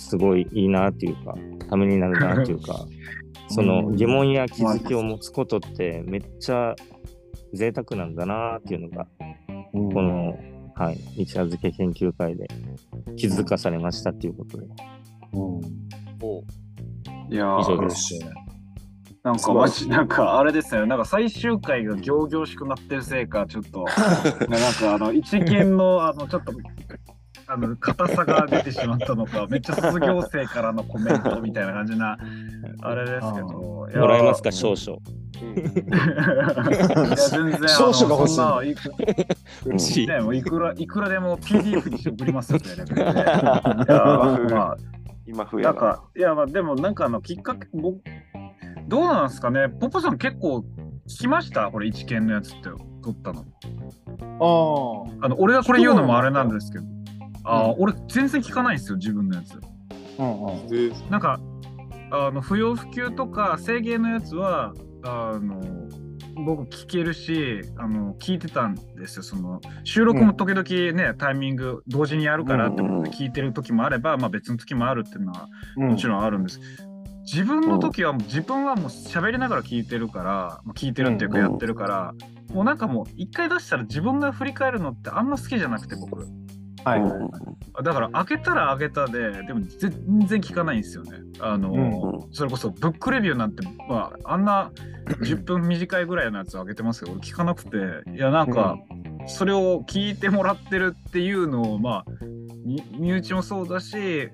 [0.00, 1.34] すごいいいなっていうか、
[1.68, 2.86] ためになるなっていうか、
[3.48, 3.96] そのうん。
[3.96, 6.74] 疑問や気づきを持つことってめっちゃ
[7.52, 9.06] 贅沢なんだなっていうのが、
[9.74, 9.92] うん。
[9.92, 10.38] この、
[10.74, 12.48] はい、一夜漬け研究会で
[13.16, 14.66] 気づかされましたっていうことで、
[15.34, 15.60] うん。
[17.32, 18.30] いやー以上で嬉しいね
[19.22, 23.84] なんかマジ、なんかあれですね、なんか最終回が行々しくなってるせいか、ちょっと、
[24.48, 26.52] なんかあの、一見の、あの、ちょっと、
[27.52, 32.16] あの、硬さが出てしまったのか、 めっちゃ卒業生からのコメントみたいな感じな、
[32.82, 34.98] あれですけど、もらえますか、少々。
[35.40, 35.90] い
[37.10, 38.92] や、全然、少々が欲しいそんないく
[39.66, 42.64] うんしいね、もういくら、いくらでも PDF にして送りますよね。
[42.66, 44.76] いやーまあ、
[45.26, 45.70] 今増えな。
[45.70, 48.00] なんか、いや、まあ、でも、なんか、あの、きっかけ、僕、
[48.86, 51.70] どうなんですかね、ポポさん結構聞きました？
[51.70, 52.68] これ、一見のやつって。
[53.02, 53.44] 撮ったの。
[55.22, 56.84] ああの俺がこれ言うのもあれなんですけど、
[57.44, 59.54] あー俺全然聞かないんですよ、自分のやつ。
[60.18, 60.22] あ。
[60.22, 60.68] うんうん。
[60.68, 61.40] でなんか、
[62.12, 64.72] あの不要不急とか制限のやつは、
[65.04, 65.60] あの
[66.44, 76.60] 僕聞けるしあの聞いてたんですよその収録も時々ね、タイミング同時にやるからってことで聞いてる時もあれば、まあ、別の時もあるっていうのはもちろんあるんです。
[77.22, 82.14] 自分の時はもう自分はもう喋りながら聞いてるから、まあ聞いてるっていうかうんやってるから、
[82.52, 86.26] もうなんかもう一回出したら自分が振り返るのってあんま好きじゃなくて僕
[86.84, 87.84] はいはい。
[87.84, 91.18] だから開けたら開けたででも全然聞かないんですよね。
[91.40, 92.00] あの、うん
[92.32, 94.70] それこそブックレビューなんて、まあ、あんな
[95.20, 97.76] 10分短いぐらいのやつ開けてますけど俺聞かなくて。
[98.14, 98.76] いやなんか、
[99.26, 102.04] それを聞いてもらってるっていうのをまあ
[102.64, 104.30] み身内もそうだし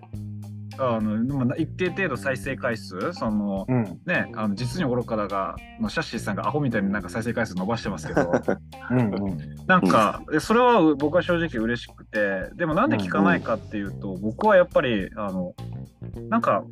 [0.78, 4.00] あのまあ一定程度再生回数そのうん。
[4.04, 8.30] ねあの実に愚かだがのシャッシーさんがアホみたいになんか再生回数伸ばしてますけど
[8.90, 9.38] うんうん。
[9.66, 15.54] なんかでそれは僕は正直嬉しくてでもなんで聞かないかっていうと、僕はやっぱりあの
[16.28, 16.64] なんか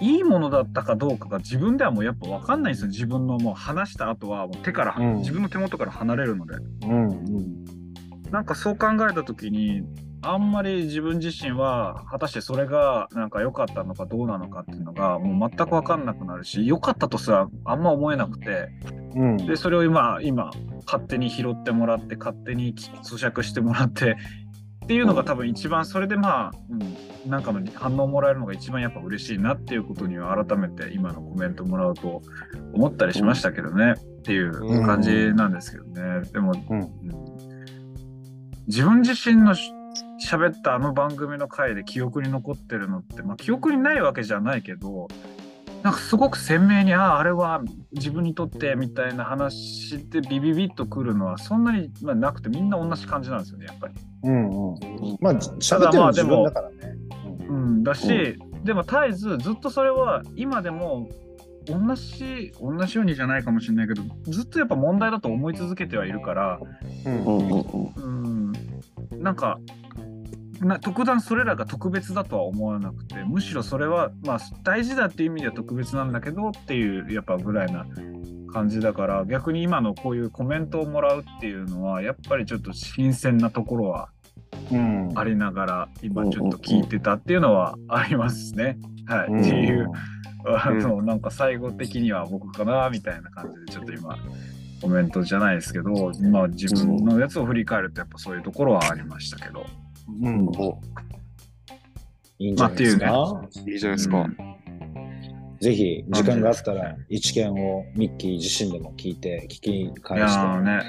[0.00, 7.64] いいものだったかどうかが自分ではもうやっぱ分かんないんですよ自分のもう話した後はもう手から、うん自分の手元から離れるのでうんうん。
[8.30, 9.82] なんかそう考えた時に
[10.32, 18.68] あんまり自分自身は果たしてそれがなんか良かったのかどうなのかっていうのがもう全く分かんなくなるし良かったとすらあんま思えなくて
[19.14, 19.36] うん。
[19.36, 20.50] でそれを今今
[20.86, 24.16] 勝手に拾ってもらって勝手に咀嚼してもらって
[24.84, 32.22] っていうのが多分一番それでまあ、うん、なんかの反応もらえるのが一番やっぱ嬉しいなっていうことには改めて今のコメントもらうと
[32.72, 36.80] 思ったりしましたけどね、っていう感じなんですけどね、でも、うん。
[36.80, 36.90] うん。
[38.68, 39.72] 自分自身のし
[40.24, 45.08] 喋ったあの番組の回で記憶に残ってるのって、まあ、記憶にないわけじゃないけど
[45.82, 53.94] なんかすごく鮮明にあああれは自分にとってみたいな話でビビビッとくるのはそんなに、まあ、なくてみんな同じ感じなんですよねやっぱり。
[54.24, 55.18] うんうん。
[55.20, 56.76] まあ、喋ってるの自分だからね。
[57.48, 61.08] うん、だし、でも絶えずずっとそれは今でも
[61.66, 66.60] 同じ同じようにじゃないかもしれないけどずっとやっぱ問題だと思い続けてはいるから、
[67.04, 67.60] うんうんうん
[67.96, 68.52] うん
[69.12, 69.58] うん、なんか
[70.60, 77.86] な特段それらが特別だとは思わなくてむしろそれはまあ大事だっていう意味では特別なんだけどっていうやっぱぐらいな
[78.52, 84.10] 感じだから逆に今のこういうコメントをもらうっていうのはやっぱりちょっと新鮮なところは
[84.70, 85.12] うん。
[85.14, 88.78] ありながら今ちょっと聞いてたっていうのはありますね。
[89.06, 89.90] はい、うんっていう
[90.46, 94.16] あのなんか最後的には僕かなみたいな感じでちょっと今
[94.80, 99.66] コメントじゃないですけど、まあ、自分のやつを振り返るとやっぱそういうところはありましたけど。
[100.08, 100.48] うん。
[102.38, 103.42] いいんじゃないですか。
[103.66, 104.26] いいじゃないですか。
[105.60, 110.40] ぜひ時間があったら一見をミッキー自身でも聞いて聞きい返やして。
[110.40, 110.82] ーね、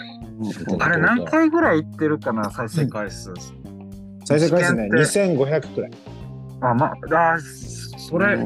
[0.79, 3.33] あれ何回ぐらいいってるかな再生回数。
[4.25, 5.91] 再生回数ね一見2500くらい。
[6.59, 8.37] あまああそれ、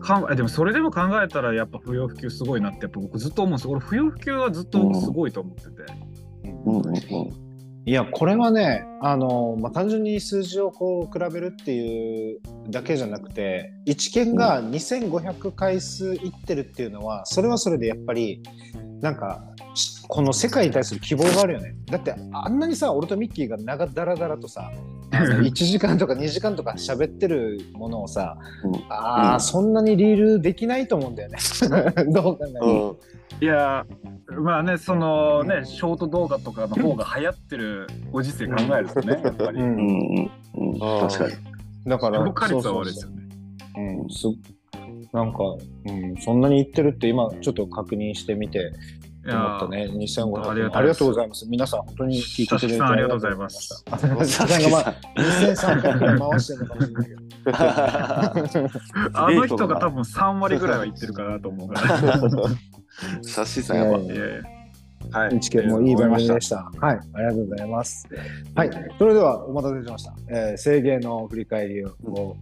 [0.00, 3.54] かんえでもそれでも考えたらやっぱ不要不急すごいなってやっぱ僕ずっと思う。
[3.54, 5.70] んです俺不要不急はずっと僕すごいと思ってて。
[6.64, 6.76] うん。
[6.76, 7.45] うん
[7.88, 18.42] いやこれはねあの、まあ、単純に数字をこう比べるっていうだけじゃなくて一件が2500回数いってるっていうのはそれはそれでやっぱり
[19.00, 19.44] なんか
[19.74, 21.76] しこの世界に対する希望があるよね。
[21.86, 24.72] だってあんなにさ俺とミッキーが長だらだらとさ
[25.12, 28.74] あの1時間とか2時間とか喋ってるものをさ、うん。
[28.88, 31.38] ああ、うんそんなにリールできないと思うんだよね。
[32.10, 32.90] どう考えても。
[32.90, 32.94] う
[33.42, 33.44] ん。
[33.44, 33.86] いや
[34.28, 39.60] まあねそのねショート動画とかの方が流行ってるご時世考えるとねやっぱり。
[39.60, 40.30] うんうん
[41.08, 41.34] 確かに。
[41.86, 43.22] だから評価率はそうそうそう悪いですよね。
[43.76, 44.26] うん、す
[45.12, 45.38] なんか、
[45.86, 49.92] うん、そんなに言ってるって今ちょっと確認してみてい思ったやね。
[49.94, 51.46] 2500ありがとうございますありがとうございます。
[51.48, 53.98] 皆さん本当に聞いてくれてありがとうございました。
[53.98, 57.26] さんがまあ2300回回してるのかもしれないけど。
[59.14, 61.98] あの人が多分3割ぐらいは言ってるかなと思うから。
[63.22, 64.56] さんやばい。
[65.10, 65.36] はい。
[65.36, 66.70] 一見もいい番組でしした。
[66.80, 68.08] はい、ありがとうございます。
[68.54, 70.14] はい、それではお待たせしました。
[70.28, 72.36] えー、制限の振り返りを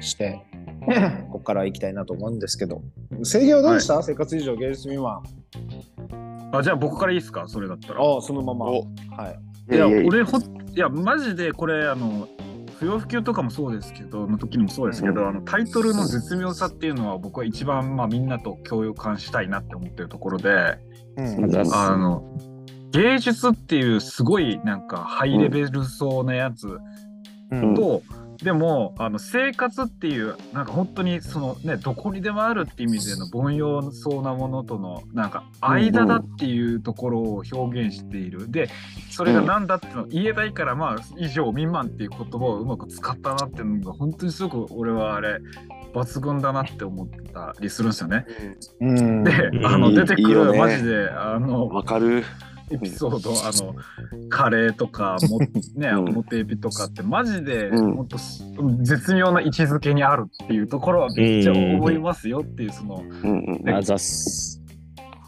[0.00, 0.40] して、
[1.30, 2.82] ここから行きたいなと思うんですけど、
[3.24, 5.22] 制限はどうでした、生活以上芸術未満。
[6.50, 6.58] た。
[6.58, 7.46] あじゃあ僕からいいですか？
[7.48, 8.02] それだったら。
[8.02, 8.66] ああ、そのまま。
[8.66, 9.28] おは
[9.70, 9.74] い。
[9.74, 12.26] いや俺ほんいやマジでこれあの
[12.78, 20.78] 不要不急とかもそうですけどの時にもそうですけど、あのタイトルの絶妙さっていうのは僕は一番まあみんなと共有感したいなって思ってるところで、
[21.16, 22.22] うんあの
[22.92, 26.78] 芸術っていうすごいなんかハイレベルそうなやつ
[27.50, 28.02] うんと、
[28.42, 38.70] でもあの生活っていうなんか本当にそのねどこにでもあるっていう意味での凡庸そうなものとのなんか間だっていうところを表現している、で
[39.10, 45.38] それが何だっていうのを言えないからまあ以上未満っていう言葉をうまく使ったなっていうのが本当にすごく俺はあれ
[45.92, 48.24] 抜群だなって思ったりするんですよね。
[48.80, 49.24] うん。
[49.24, 49.32] で、
[49.64, 52.24] あのいい出てくるいいよねマジであのわかる。
[52.70, 53.74] エピソード、あの
[54.28, 55.38] カレーとかも
[55.74, 56.08] ね、うん。
[56.10, 57.96] 表エビとかってマジで、うん。
[57.96, 58.44] ほんとす
[58.82, 63.72] 絶妙な位置づけにあるっていうところはめっちゃ思いますよっていうそのうんうんね。
[63.72, 64.62] あざっす。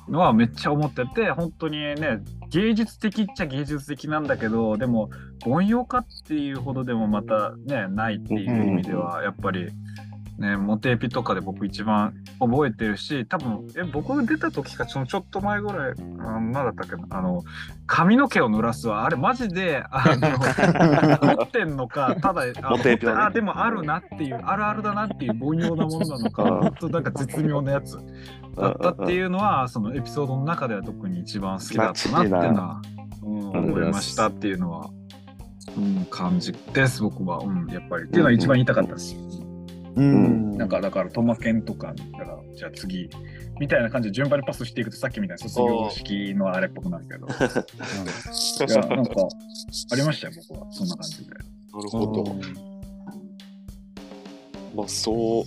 [0.09, 5.09] のはめっちゃ思ってて本当にね芸術的っちゃ芸術的なんだけどでも
[5.47, 9.69] 凡庸かっていうほどでもまたねないっていう意味ではやっぱり。
[10.41, 17.45] ね、モテエピとかで僕一番覚えてるし多分え僕が出た時かそのちょっと前ぐらいあ何だったっけなあの
[17.87, 22.53] 髪の毛を濡らすはあれマジであの持ってんのか ただあね。
[23.15, 26.61] あでもあるなっていうあるあるだなっていう凡庸なものなのかうん。
[26.61, 27.99] 本当なんか絶妙なやつ
[28.57, 32.83] だったっていうのはそのエピソードの中では特に一番好きだったなっていうのは、
[33.23, 34.89] うん、思いましたっていうのは、
[35.77, 38.05] うん、感じです僕は、うん、やっぱり。
[38.05, 39.15] っていうのは一番言いたかったです。
[39.15, 39.50] うん。
[39.97, 43.09] なんかだからトマケンとかだからじゃあ次
[43.59, 47.37] みたいな感じで順番にパスしていくとさっきみたいな卒業式のあれっぽくなるけど、いや
[48.87, 49.13] なんか
[49.93, 50.67] ありましたよ僕は。
[50.73, 51.31] そんな感じで。
[51.31, 51.37] な
[51.83, 52.25] るほど。
[54.75, 55.45] まあそ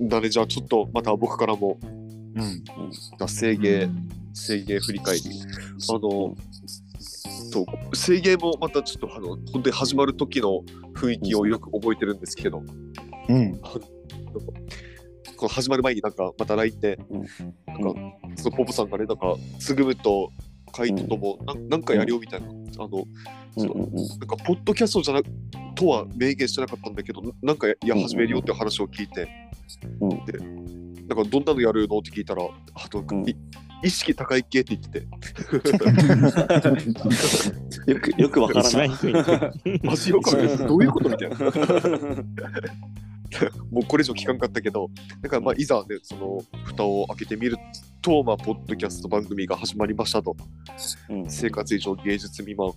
[0.00, 0.08] う。
[0.08, 0.28] だね。
[0.28, 1.78] じゃあちょっとまた僕からも。
[1.82, 3.28] うん。
[3.28, 3.88] 制芸、
[4.34, 5.22] 制芸振り返り。
[5.90, 6.36] あの
[7.50, 7.96] そう。
[7.96, 10.62] 制芸もまたちょっとあの本当に始まる時の
[10.94, 12.62] 雰囲気をよく覚えてるんですけど、
[13.28, 13.60] うん。
[15.36, 17.26] この始まる前になんかまた LINE で、うん
[17.66, 18.00] なんか
[18.36, 20.32] そのポポさんがねなんかつぐむと
[20.72, 22.50] カイトともなんなんかやるよみたいな、あ
[22.88, 23.04] の
[23.56, 23.94] うんうんうん。
[23.94, 25.22] なんかポッドキャストじゃな
[25.74, 29.28] とは明言してなかったんだけどなんかやや始めるよっていう話を聞いて、
[30.00, 30.38] うんで
[31.06, 32.42] なんかどんなのやるのって聞いたら
[32.74, 33.28] あと、うん。
[33.28, 33.36] い
[33.82, 35.06] 意識高い系って言ってて。
[37.92, 38.90] よくよくわから一ない。
[39.84, 40.56] マジよくわかんない。
[40.56, 41.36] どういうことみたいな
[43.70, 44.90] もうこれ以上聞かんかったけど
[45.22, 47.56] だからまあいざねその蓋を開けてみる
[48.02, 50.36] とまあポッドキャスト番組が始まりましたと。
[51.08, 51.30] うん。
[51.30, 52.72] 生活以上芸術未満。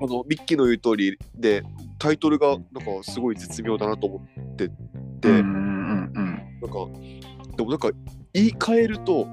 [0.00, 1.62] あのミッキーの言う通りで
[1.98, 7.90] タイトルがなんかすごい絶妙だなと思ってて、うんうんうんなんか、でもなんか
[8.32, 9.26] 言い換えると、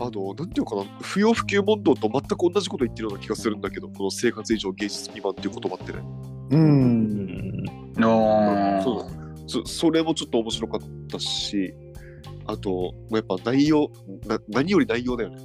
[0.00, 5.98] あの、なんていうかな、不要不急問答と全く同じこと言ってるような気がするんだけど、この生活以上芸術未満っていう言葉ってね。
[6.50, 7.64] うん。
[7.96, 8.04] うん。
[8.04, 9.17] あそう
[9.48, 11.74] そそれもちょっと面白かったし、
[12.46, 13.90] あと、まあやっぱ内容
[14.26, 15.38] な、何より内容だよね。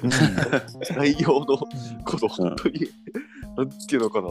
[0.96, 1.66] 内容の、こ
[2.22, 2.88] の本当に、
[3.56, 4.28] なんていうのかな、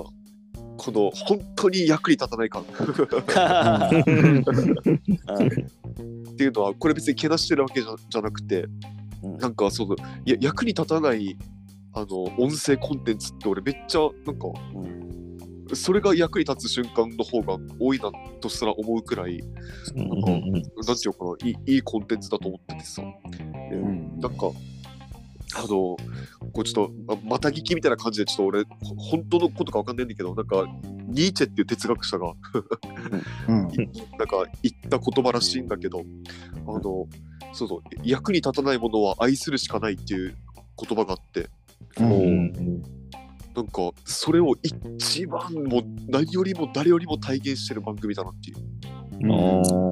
[0.78, 2.62] この本当に役に立たない感。
[2.62, 2.66] っ
[6.36, 8.68] ていうのは、これ別にけなしてるわけじゃじゃなくて、
[9.24, 9.38] うん。
[9.38, 11.36] なんかそのいや役に立たない
[11.94, 14.48] あの音声コンテンツって俺めっちゃなんか
[15.76, 19.40] それが役に立つ瞬間の方が多いなとすら思うくらい
[19.96, 23.02] うんなんていうのかないいいいコンテンツだと思っててさ、
[23.70, 24.20] でん。
[24.20, 24.52] なんか
[25.56, 25.98] あのこ
[26.58, 30.66] うちょっとあまた聞きみたいな感じでちょっと俺ほ本当のことかわかんないんだけどなんか
[31.14, 32.34] ニーチェっていう哲学者が
[33.48, 33.68] うん。
[34.18, 36.04] なんか言った言葉らしいんだけど、
[36.68, 36.82] あの、
[37.54, 40.36] そうそう、役に立たないものは愛するしかないっていう
[40.78, 41.50] 言葉があって、
[42.00, 42.84] うん
[43.56, 48.58] なんかそれを一番もう何よりも誰よりも体現してる番組だなっていう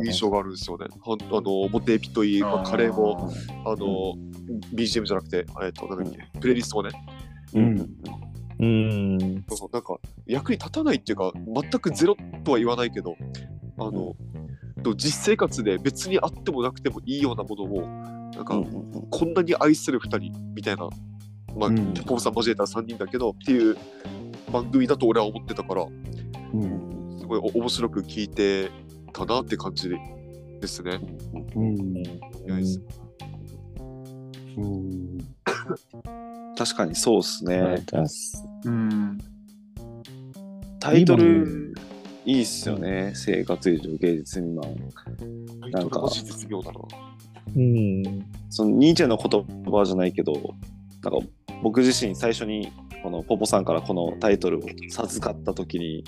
[0.03, 0.87] 印象があるんですよね。
[1.01, 3.17] はあの、モテエピといい、まあ、カレーも、
[3.65, 4.15] あの、
[4.73, 6.89] BGM じゃなくて、えっと、なんだっけ、プレイリストもね、
[7.53, 7.89] うん。
[8.59, 9.45] うん。
[9.49, 13.15] そうそうなんか役に立たないっていうか、全くゼロとは言わないけど、
[13.77, 14.15] あの、
[14.83, 17.87] と実生活で別にあってもなくてもいいようなものを、
[18.35, 18.61] なんか、
[19.09, 20.89] こんなに愛する2人みたいな、
[21.57, 23.77] まあ、うんポポさん交えたら3人だけどっていう
[24.51, 25.85] 番組だと俺は思ってたから、
[26.53, 27.17] うん。
[27.19, 28.71] すごいお面白く聞いて
[29.13, 30.99] たなって感じですね。
[31.55, 31.97] うん。
[31.97, 32.03] い
[32.47, 32.81] やです
[34.57, 35.17] うん。
[36.57, 37.83] 確かにそうっすね。
[38.65, 39.17] うん。
[40.79, 41.73] タイトル
[42.25, 43.13] いいっすよね。
[43.15, 44.75] 生活以上芸術未満。
[45.71, 46.01] なんか。
[47.55, 48.03] うん。
[48.49, 50.33] そのニーチェの言葉じゃないけど、
[51.03, 51.27] なんか
[51.61, 52.71] 僕自身最初に
[53.03, 56.03] このポポさんからこのタイトルを授かった時に、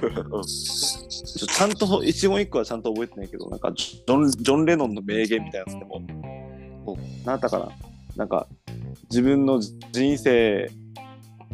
[0.00, 6.02] ちょちゃんと一言一句はちゃんと覚えてないけど、なんかジョン・ジョンレノンの名言みたいなやつでも、
[7.24, 7.68] なんだかな、
[8.16, 8.46] なんか
[9.10, 10.70] 自分の人生、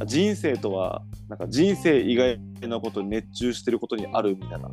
[0.06, 4.70] 人生とはなんか人生以外のことに熱中してることにあるみたいな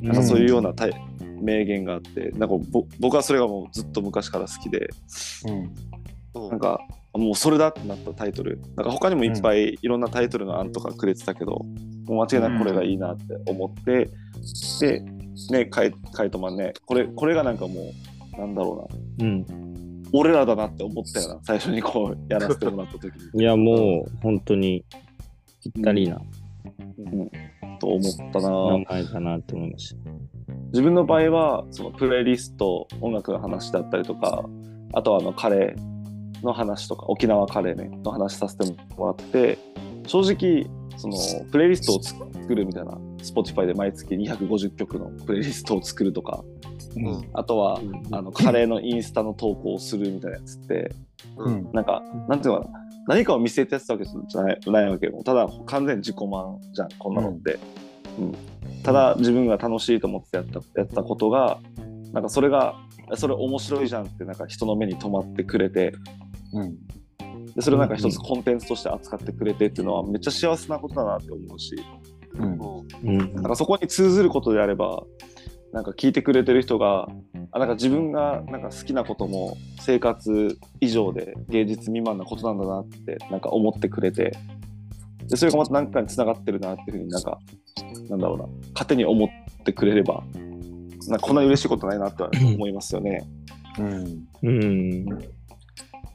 [0.00, 0.92] なんかそういうようなタイ
[1.40, 4.90] 名言があってなんかぼ僕はそれがもうずっと昔から好きで
[5.46, 5.52] う
[6.40, 6.48] ん。
[6.50, 6.80] なんか
[7.14, 8.60] もうそれだってなったタイトル。
[8.76, 11.64] なんか他にもいっぱいいろんなタイトルの案とかくれてたけど、
[12.06, 14.10] もう間違いなくこれがいいなって思って、
[14.80, 15.04] で
[15.50, 17.92] ねカイカイトマンねこれこれがなんかも
[18.36, 18.88] うなんだろ
[19.18, 19.26] うな。
[19.26, 19.46] うん。
[20.12, 21.40] 俺らだなって思ったよな。
[21.42, 24.84] 最初にこうやらせてもらった時に、 いや、もう本当に
[25.62, 26.20] ぴったりな。
[26.98, 27.30] うん、
[27.78, 28.78] と思ったな。
[28.78, 30.10] 名前だなって思いました。
[30.72, 34.44] 自分の場合はそのプレイリスト音楽の話だったりとか
[34.92, 35.97] あとはあのカレー
[36.42, 38.64] の話とか沖縄カレーねの話させて
[38.96, 39.58] もらって
[40.06, 40.66] 正直
[40.96, 41.16] その
[41.50, 46.44] プレイリストを作るみたいな Spotify で毎月250曲のプレイリストを作るとか
[46.96, 47.30] うん。
[47.34, 47.80] あとは
[48.10, 50.94] あのカレーのインスタの投稿をするみたいなやつって
[51.36, 51.70] うん。
[51.72, 52.78] なんかなんていうのかな
[53.08, 55.22] 何かを見せてやってたわけじゃないないわけよ。
[55.24, 57.58] ただ完全に自己満じゃんこんなのって、
[58.18, 58.34] うん。
[58.82, 61.58] ただ自分が楽しいと思ってやったやったことが
[62.12, 62.76] なんかそれが
[63.14, 65.94] それ面白いじゃんってなんか人の目に留まってくれて
[66.52, 66.76] うん。
[67.54, 71.74] でそれをなんか一つコンテンツとして扱ってくれてっていうのはめっちゃ幸せなことだなって思うし。
[72.34, 72.58] うん。
[73.04, 73.34] うん。
[73.34, 75.02] なんかそこに通ずることであれば
[75.72, 77.08] なんか聞いてくれてる人が
[77.52, 84.32] あなんか自分がなんか好きなことも生活以上で芸術未満なことなんだなってなんか思ってくれて。
[85.28, 87.38] でそれがまた何かにつながってるなっていうふうになんか
[88.08, 88.46] なんだろうな。
[88.72, 89.28] 勝手に思っ
[89.64, 90.24] てくれれば
[91.06, 93.28] なんかこんなに嬉しいことないなとは思いますよね。
[93.78, 94.28] うん。
[94.42, 95.37] うん。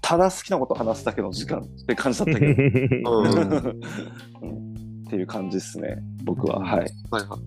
[0.03, 2.45] ただ好きなこと話すだけの時間って感じだったけ
[3.01, 6.79] ど、うんうんうんっていう感じですね僕ははい。
[7.11, 7.39] はいはい。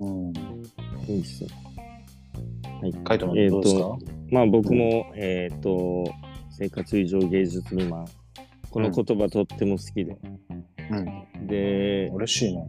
[0.00, 0.32] うん
[1.08, 1.50] いいっすよ。
[2.80, 2.92] はい。
[3.04, 3.80] カイトマンえーどうですか？
[3.80, 3.98] と、
[4.30, 6.04] まあ僕も、えっ、と、
[6.50, 8.06] 生活以上芸術未満。
[8.70, 10.16] この言葉とっても好きで。
[10.90, 12.64] うんで、嬉しいね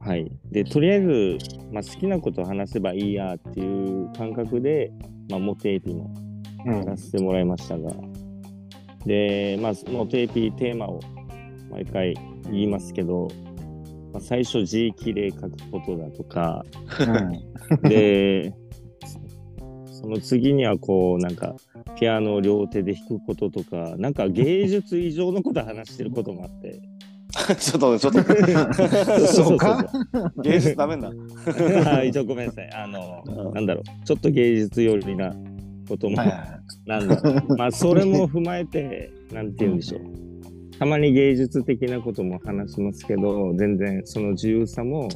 [0.00, 0.30] はい。
[0.50, 1.38] で、とりあえず、
[1.72, 4.92] まあ、好きなことを話せばいいやっていう感覚で、
[5.30, 6.23] まあ、モテエピもうん
[6.64, 7.92] やらせてもらいましたが、
[9.06, 11.00] で、まあ、モテエピテーマを
[11.70, 12.14] 毎回
[12.50, 13.28] 言いますけど、
[14.12, 16.64] まあ、最初字きれい書くことだとか、
[17.82, 18.54] で、
[19.90, 21.54] その次にはこう、なんか、
[21.98, 26.80] ピアノを両手で弾くこととか、なんか芸術以上のこと話してることもあって。
[27.58, 28.22] ちょっとちょっと。
[29.26, 29.84] そうか？
[30.42, 31.10] 芸術ダメだ。
[31.90, 32.70] はい、ちょごめんなさい。
[32.72, 35.34] あの、なんだろう、ちょっと芸術寄りな
[35.88, 37.16] ことも、はいは なんだ。
[37.16, 37.56] ろう。
[37.56, 40.00] まあ、それも踏まえて、なんて言うんでしょう。
[40.78, 45.08] たまに芸術的なことも話しますけど、全然その自由さも、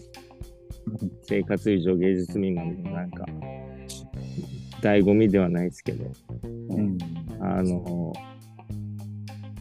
[1.23, 3.27] 生活以上芸術未満のなんか、
[4.81, 6.09] 醍醐味ではないですけど、い
[6.69, 6.99] うん。
[7.41, 8.13] あの、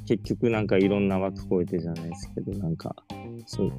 [0.06, 2.96] 結局なんかいろんな枠超えてじゃないですけど、なんか、
[3.46, 3.72] そう、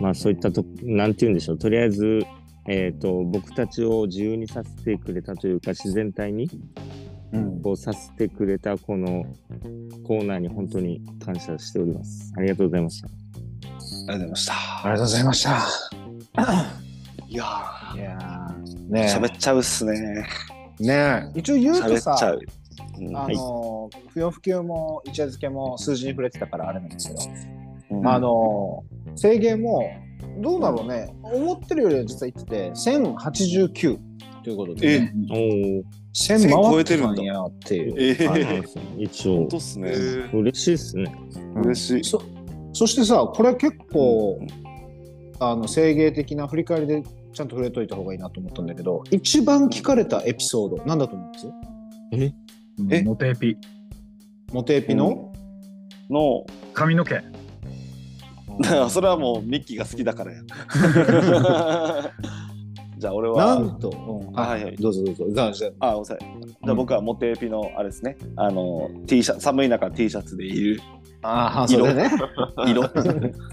[0.00, 2.22] まあそういったと、なんて言うんでしょう、とりあえず、
[2.68, 6.48] えっ、と、僕たちを自由にさせてくれたというか、自然体に
[7.32, 9.24] うんこうさせてくれたこの
[10.04, 12.32] コーナーに本当に感謝しております。
[12.36, 13.08] ありがとうございました。
[13.08, 14.54] ありがとうございました。
[14.54, 15.50] ありがとうございました
[17.28, 17.44] いや
[17.94, 20.26] いやーー、ね喋っちゃうっすね。
[20.80, 22.40] えねえ一応言うと喋っちゃさう。
[22.98, 27.20] うんあの不要不急も一夜漬けも数字に触れてたからあれなんですけど、
[27.90, 28.82] うんあの
[29.14, 29.84] 制限も
[30.40, 31.14] どうだろうね。
[31.22, 33.98] 思ってるよりは実は言ってて1089
[34.42, 35.82] ということで、ね、おー、
[36.14, 37.42] 1000 1000超回えてるんだ。
[37.42, 38.64] っていう、ええはいはい
[38.98, 39.36] 一応。
[39.36, 39.90] 本当、っすね。
[40.32, 41.14] 嬉しいですね。
[41.56, 42.04] 嬉しい。
[42.04, 42.22] そ
[42.72, 44.40] そしてさこれ結構、
[45.40, 47.02] あの制芸的な振り返りで
[47.32, 51.48] ちゃんと触れといた方がいいなと思ったんだけど一番聞かれたエピソードなんだと思うんです？
[52.12, 52.32] え？
[52.90, 53.56] えモテエピ。
[54.52, 55.32] モテエピの、
[56.10, 56.44] の、
[56.74, 57.22] 髪の毛
[58.90, 60.42] それはもうミッキーが好きだからや。
[62.98, 64.38] じゃあ俺は、なんと、うん。
[64.38, 64.76] あはいはい。
[64.76, 65.52] どうぞどうぞ。
[65.52, 65.90] じゃああ。
[65.92, 66.18] あ、ごめんなさい。
[66.18, 68.18] じゃあ僕はモテエピのあれですね。
[68.36, 70.80] あの、T シャツ、寒い中 T シャツでいる。
[71.22, 72.10] ああそれね。
[72.68, 72.86] 色。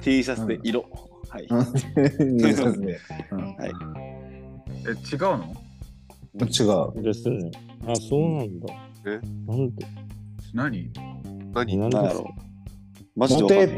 [0.01, 0.83] T シャツで色。
[1.29, 1.47] はい。
[1.47, 1.67] はい。
[4.85, 5.53] え違うの？
[6.95, 7.03] 違う。
[7.03, 7.51] ですね。
[7.87, 8.73] あ、そうなんだ。
[9.05, 9.19] え？
[9.47, 9.85] なんで？
[10.53, 10.91] 何？
[11.53, 11.77] 何？
[11.77, 12.19] なんでなんやろ。
[12.21, 12.23] う。
[13.15, 13.77] マジでモテわかん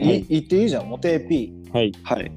[0.00, 0.04] い。
[0.04, 0.26] P い。
[0.28, 1.92] 言っていいじゃんモテ P はい。
[2.02, 2.32] はい。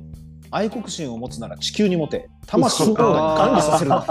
[0.50, 2.30] 愛国心を持つなら地球に持て。
[2.46, 4.06] 魂を管理させるな。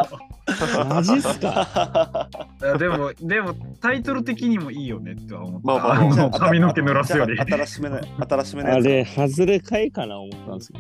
[0.88, 2.28] マジっすか？
[2.78, 7.36] でもでもタイトル的にもいいよねっては思った、まあまあ髪の毛濡らすより。
[7.38, 8.78] 新しめの、新しめのやつ。
[8.78, 10.78] あれ、外れかいかな思ったんですけ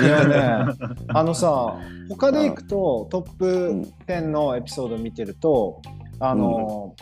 [0.00, 0.06] ど。
[0.06, 0.24] いや
[0.68, 0.72] ね。
[1.12, 1.76] あのさ
[2.08, 5.82] 他でいくとトップ10のエピソード見てると
[6.20, 6.94] あの、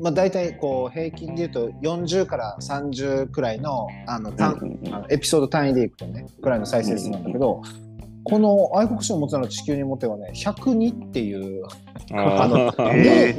[0.00, 7.62] まあ、大体こう平均で言うと40から30くらいのあの単あのエピソード単位でいくとねくらいの再生数なんだけど、
[8.24, 11.62] この愛国賞を持つなら地球に持ってはね102っていう
[12.12, 13.34] あ のえ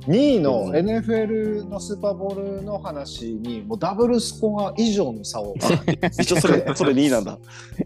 [0.00, 5.54] 2位のうん NFL のスーパーボールの話にもうダブルスコア以上の差を
[6.20, 7.38] 一応それ、 それ2位なんだ。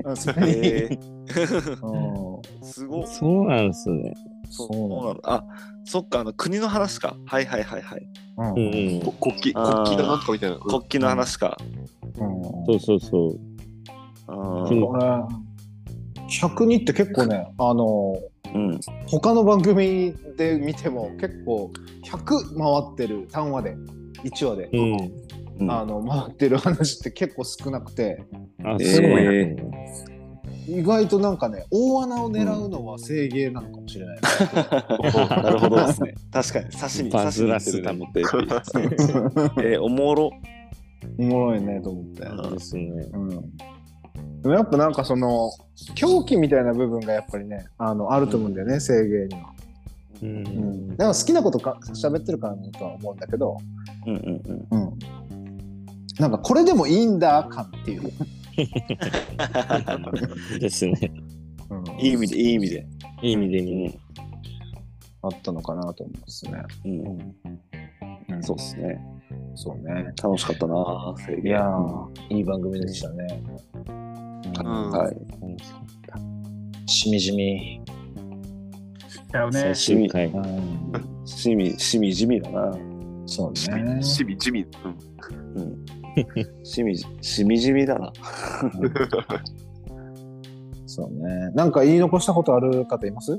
[0.05, 0.99] うんそれ
[2.63, 3.07] すごっ。
[3.07, 4.15] そうなんですね。
[4.51, 5.21] そうなんだ。
[5.25, 5.45] あ、
[5.85, 7.17] そっか、あの国の話か。
[7.27, 8.09] はいはいはいはい。
[8.39, 10.57] うんう国旗、あー国旗だなんとかみたいな。
[10.59, 11.57] 国旗の話か。
[12.19, 13.41] うんそうそうそう。
[14.29, 15.07] あうんーこれ
[16.29, 18.15] 102って結構ねあの
[18.55, 18.81] うん。
[19.07, 21.71] 他の番組で見ても結構
[22.05, 23.77] 100回ってる単話で
[24.25, 24.97] 1話で、うん。
[25.61, 28.25] うんあの回ってる話って結構少なくて
[28.65, 29.57] あ、えーすごいね。
[30.71, 34.23] 意外となんかね大穴を狙うのは制芸なのかもしれない、ね
[35.43, 36.15] なるほどですね。
[36.33, 37.91] 確かに、刺しに、刺しに行ってるね。
[39.75, 40.31] えーおもろ。
[41.19, 42.83] おもろいねと思って、うんですね。
[43.13, 43.29] うん、
[44.43, 45.51] でもやっぱなんかその
[45.95, 49.53] 狂気みたいな部分がやっぱりねあのあると思うんだよね、制芸には、
[50.23, 50.89] ううん、ん。
[50.91, 53.57] だから好きなことか喋ってるからだとは思うんだけど、
[54.07, 54.81] うんうんうん。
[54.83, 54.99] うん、
[56.19, 58.13] なんかこれでもいいんだ感っていう、
[60.59, 61.13] ですね。
[61.71, 62.87] うんいい意味で、いい意味で。
[63.23, 63.87] いい意味でうに。
[63.89, 63.99] ん
[65.23, 66.63] あったのかなと思いますね。
[66.85, 67.01] うん。
[68.35, 69.01] うんそうですね。
[69.55, 70.13] そうね。
[70.23, 73.43] 楽しかったな、制いやー、いい番組でしたね。
[73.89, 75.17] うんはい。
[76.91, 77.83] しみじみ。
[79.31, 79.77] だよね最。
[79.77, 80.27] 終回。
[80.27, 82.73] うん、しみ、しみじみだな。
[83.27, 84.03] そうしねみ、。
[84.03, 84.67] しみ、地味。
[84.85, 85.85] うんうん。
[86.65, 88.13] しみじ、しみじみだな。
[90.87, 91.51] そうね。
[91.55, 93.39] なんか言い残したことある方います？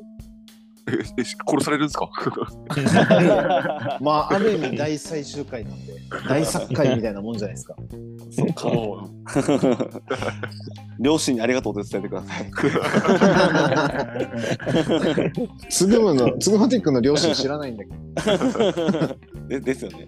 [0.88, 2.10] え、えし殺されるんですか？
[4.02, 5.94] まあ、ある意味大最終回なんで、
[6.28, 7.76] 大作回みたいなもんじゃないですか。
[8.32, 8.72] そうか。
[11.00, 12.52] 両親にありがとうと伝えてください。
[15.70, 19.18] つぐむの、つぐまティックの両親知らないんだけど。
[19.50, 20.06] でですよね。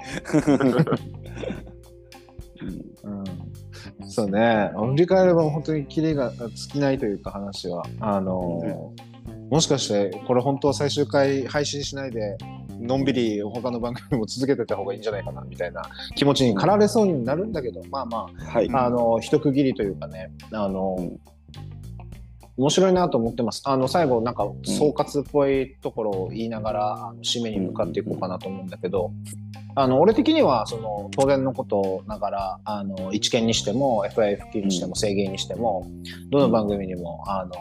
[3.04, 4.72] うん、そうね。
[4.76, 7.84] 振り返れば本当にキレが尽きないというか話は。
[8.00, 9.14] あのー
[9.50, 12.38] もしかしてこれ本当は最終回配信しないで
[12.80, 15.84] のんびり他の番組も続けてた方がいいんじゃないかなみたいな
[16.16, 18.70] 気持ちに駆られそうになるんだけど、まあまはい。
[18.74, 21.20] あ、あの一区切りというかね、あの、うん
[22.56, 23.64] 面白いなと思ってます。
[23.66, 29.12] あの最後なんか総括っぽいところを言いながら、あの締めに向かっていこうかなと思うんだけど、
[29.76, 35.88] あの俺的にはその当然のことながらあの一見にしても FIFQ にしても制限にしても、
[36.30, 37.52] どの番組にもあの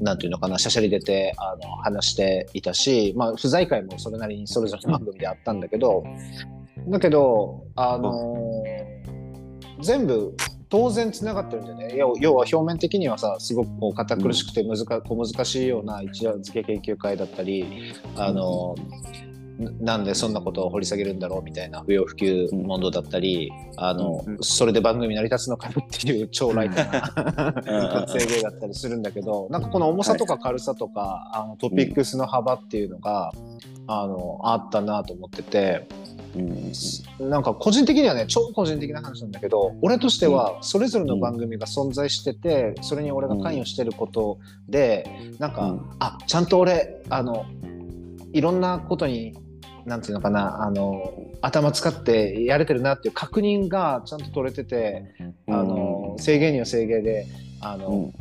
[0.00, 6.04] なんていうのかなしゃしゃり出てあの話していたし、まあ、不在会もそれなりにそれぞれの番組であったんだけど
[6.88, 8.64] だけどあの
[9.82, 10.34] 全部
[10.72, 18.74] 当然つながってるんだよね要要は表面的にはさすごくこう堅苦しくて難か小難しいような一夜漬け研究会だったりあの、
[19.58, 33.30] ななんでそんなことを掘り下げるんだろうみたいな不要不急問答だったり、あのうんそれで番組成り立つのかよっていう超ライトなうん制限だったりするんだけどなんかこの重さとか軽さとか、あのトピックスの幅っていうのが、
[33.88, 35.86] あのあったなと思ってて。
[36.34, 45.06] うんなんか個人的にはね超個人的な話なんだけど俺としてはそれぞれの番組が存在しててそれに俺が関与してることで
[45.38, 45.90] なんか、うん。
[45.98, 47.44] あちゃんと俺あの
[48.32, 49.36] いろんなことに
[49.84, 51.12] なんていうのかなあの
[51.42, 55.12] 頭使ってやれてるなっていう確認がちゃんと取れてて、
[55.48, 57.26] あの制限には制限で
[57.60, 58.12] あの、うん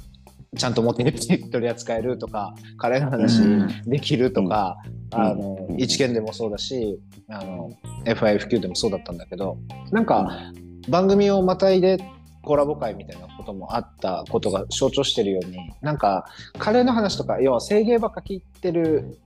[0.58, 3.42] ちゃんと持って取り扱えるとかカレーの話
[3.90, 4.92] できるとか、うん。
[5.14, 7.00] あのうん一見でもそうだし
[7.30, 7.70] あの
[8.06, 9.58] FIFQ でもそうだったんだけど
[9.92, 10.52] なんか
[10.90, 11.98] 番組をまたいで
[12.44, 16.26] コラボ会みたいなこともあったことが象徴してるようになんか
[16.58, 19.18] カレーの話とか要は制芸ばっか聞いてる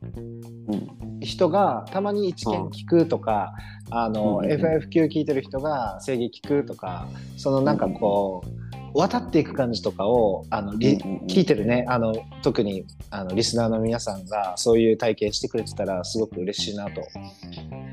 [0.67, 3.53] うん人がたまに一見聞くとか、
[3.89, 4.51] あの、うん。
[4.51, 7.07] FIFQ 聞いてる人が制芸聞くとか
[7.37, 8.64] そのなんかこう
[8.95, 11.27] 渡っていく感じとかをあのリうんうんうん。
[11.27, 11.85] 聞いてるね。
[11.87, 17.01] あの特にあのリスナーの皆さんがそういう体験してくれてたらすごく嬉しいなと、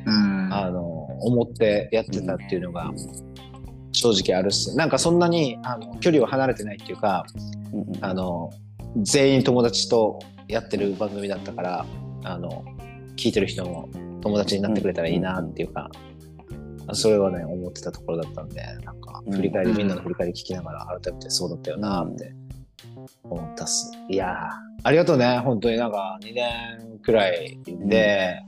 [0.06, 0.48] うん。
[0.52, 0.80] あの
[1.20, 2.90] 思ってやってたっていうのが
[3.92, 4.76] 正直あるっす。
[4.76, 7.26] なんかそんなにあの距離は離れてないっていうか
[7.72, 8.04] うん。
[8.04, 8.50] あの
[8.96, 11.86] 全員友達とやってる番組だったから
[12.24, 12.64] あの
[13.16, 13.88] 聞いてる人も
[14.22, 15.90] 友達になってくれたらいいなっていうか、
[16.92, 19.76] それはね思ってたところだったんでなんか振り返り、うん。
[19.76, 22.34] みんなの振り返り聞きながら改めてそうだったよなって
[23.24, 24.48] 思ったっす、いやー
[24.84, 28.42] ありがとうね本当になんか2年くらいで、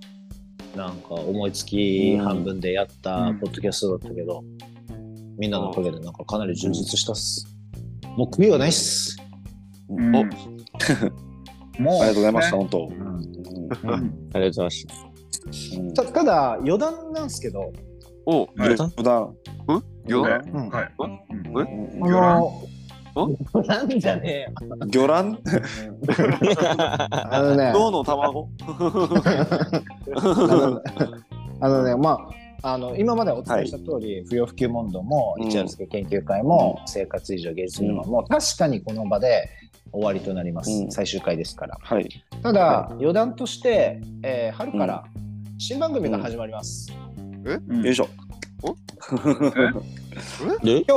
[0.76, 4.42] なんか思いつき半分でやったポッドキャストだったけど、
[5.38, 7.46] みんなのおかげでなんかかなり充実したっす。
[8.16, 9.16] もう悔いはないっす。
[9.88, 10.16] うん。
[10.16, 10.24] お。
[11.80, 12.58] も うありがとうございました、ね。
[12.58, 12.88] 本当。
[12.88, 13.92] うん。
[13.92, 14.94] ありがとうございました。
[15.78, 17.72] うんたただ余談なんですけど、
[18.26, 18.76] おはい。
[18.96, 19.34] 普段、
[20.06, 20.26] よ？
[20.26, 20.68] ねうん。
[20.70, 20.92] はい。
[20.98, 21.12] うん？
[22.04, 22.50] あ魚。
[23.14, 24.50] 卵のなんじゃねえよ。
[24.90, 25.38] 魚卵？
[27.30, 28.48] あのね、 銅の卵？
[31.60, 32.28] あのね、ま
[32.62, 35.46] あ、あの今までお伝えした通り、不要不急問答もうん。
[35.46, 39.48] 一夜漬け研究会も、生活以上芸術沼も、確かにこの場で
[39.92, 40.90] 終わりとなります、うん。
[40.90, 41.76] 最終回ですから。
[41.80, 42.08] はい。
[42.42, 45.04] ただ、余談として、えー春から
[45.58, 46.90] 新番組が始まります、
[47.44, 47.82] うん。
[47.82, 48.08] よいしょ。
[50.62, 50.94] で今日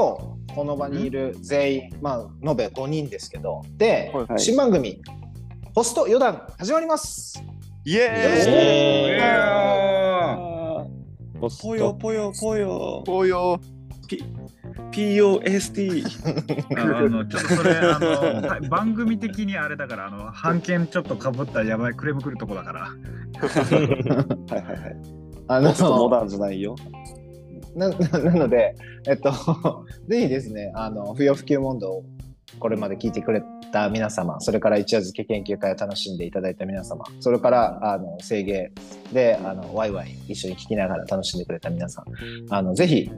[0.55, 3.61] この場にいる全員、まあ延べ5人ですけど。
[3.77, 5.01] で、はい新番組
[5.75, 7.43] 「ポスト余談」始まります。
[7.85, 11.95] イエー、ポスぽよト。
[11.95, 13.09] ぽよぽよー。
[13.09, 13.59] こうよ
[14.91, 16.03] POST
[16.75, 22.81] あのちょっとそれあのはい 番組的にあれだからあの版権ちょっとかぶったらやばいクレーム来るとこだから。
[22.89, 25.16] はいはいはい。
[25.47, 26.75] あもうちょっとモダンじゃないよ。
[27.75, 28.75] なな なので、
[29.07, 29.31] えっと、
[30.09, 32.03] ぜひですね、あの不要不急問答を
[32.59, 38.71] これまで聞いてくれた皆様、それから一夜漬け研究会を楽しんでいただいた皆様、それからあの声芸
[39.13, 42.05] であのワイワイ一緒に聞きながら楽しんでくれた皆さん、
[42.49, 43.09] あのぜひ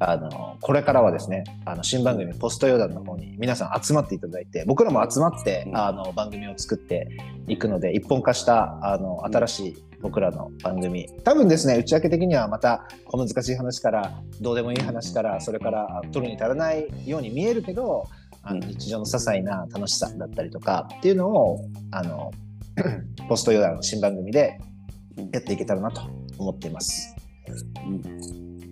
[0.00, 7.08] あのこれからはですね、あの新番組ポストヨダの方に皆さん集まっていただいて、僕らも集まって、うんあの番組を作って
[7.46, 18.06] いくので、一本化したあの新しい僕らの番組、多分ですね、内訳的にはまた小難しい話から、どうでもいい話から、それから取るに足らないように見えるけど、
[18.42, 21.58] あのうん日常の些細な楽しさだったりとかっていうのを、
[21.90, 22.30] あの
[23.28, 24.58] ポストヨダの新番組で
[25.32, 26.02] やっていけたらなと
[26.38, 27.14] 思っています。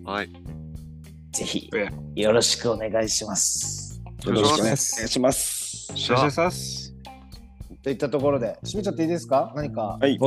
[0.05, 0.29] はい。
[1.33, 4.01] ぜひえよろしくお願いします。
[4.25, 5.91] よろしくお願いお願いします。
[5.95, 6.93] しゃさす。
[7.83, 9.51] といったところで、締めちゃっていいですか？
[9.55, 10.17] 何かはい。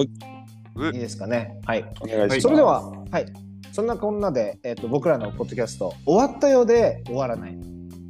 [0.87, 1.61] いいですかね。
[1.65, 1.85] はい。
[2.01, 2.41] お願いします。
[2.41, 3.27] それでは、はい。
[3.73, 7.57] そんなこんなで、えっと僕らのポッドキャスト終わったようで終わらない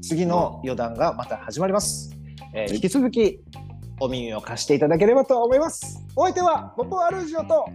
[0.00, 2.16] 次の余談がまた始まります、
[2.54, 3.40] えーはい引き続き
[4.00, 7.66] お耳を貸していただければと思いますお相手はポポアルージオと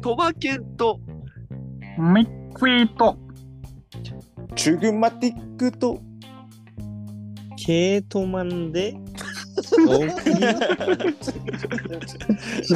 [0.00, 1.00] トマケンと
[1.98, 3.16] ミックイート。
[4.54, 5.98] チュグマティックと
[7.56, 8.94] ケートマンで、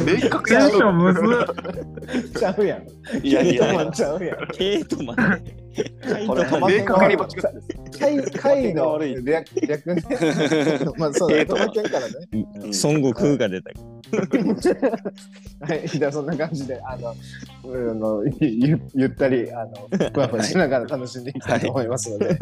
[0.05, 2.39] 明確やずっ。
[2.39, 2.87] ちゃうやん。
[3.23, 4.47] いやいやいちゃうやん。
[4.47, 5.43] ケートマン
[6.27, 7.63] これ明確に間違ってる
[7.97, 10.03] 回回の悪い略略ね。
[10.97, 11.45] まあそうだね。
[11.45, 12.13] トマケンからね。
[12.33, 12.43] うん。
[12.43, 13.71] 孫悟空が出た。
[15.61, 17.15] はい、じゃあそんな感じで、あの、
[17.63, 22.37] うんあのゆゆったり、あの、ふわふわしながら楽しんでいきたいと思いますので、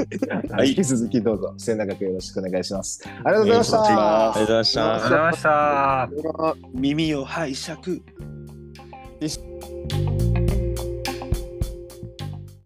[0.50, 0.70] はい。
[0.70, 3.04] 引き続きどうぞ末永くよろしくお願いします。
[3.06, 3.84] ありがとうございました。
[3.84, 4.94] ありがとうございました。
[4.94, 6.70] ありがとうございました。
[6.74, 8.02] 耳を拝借。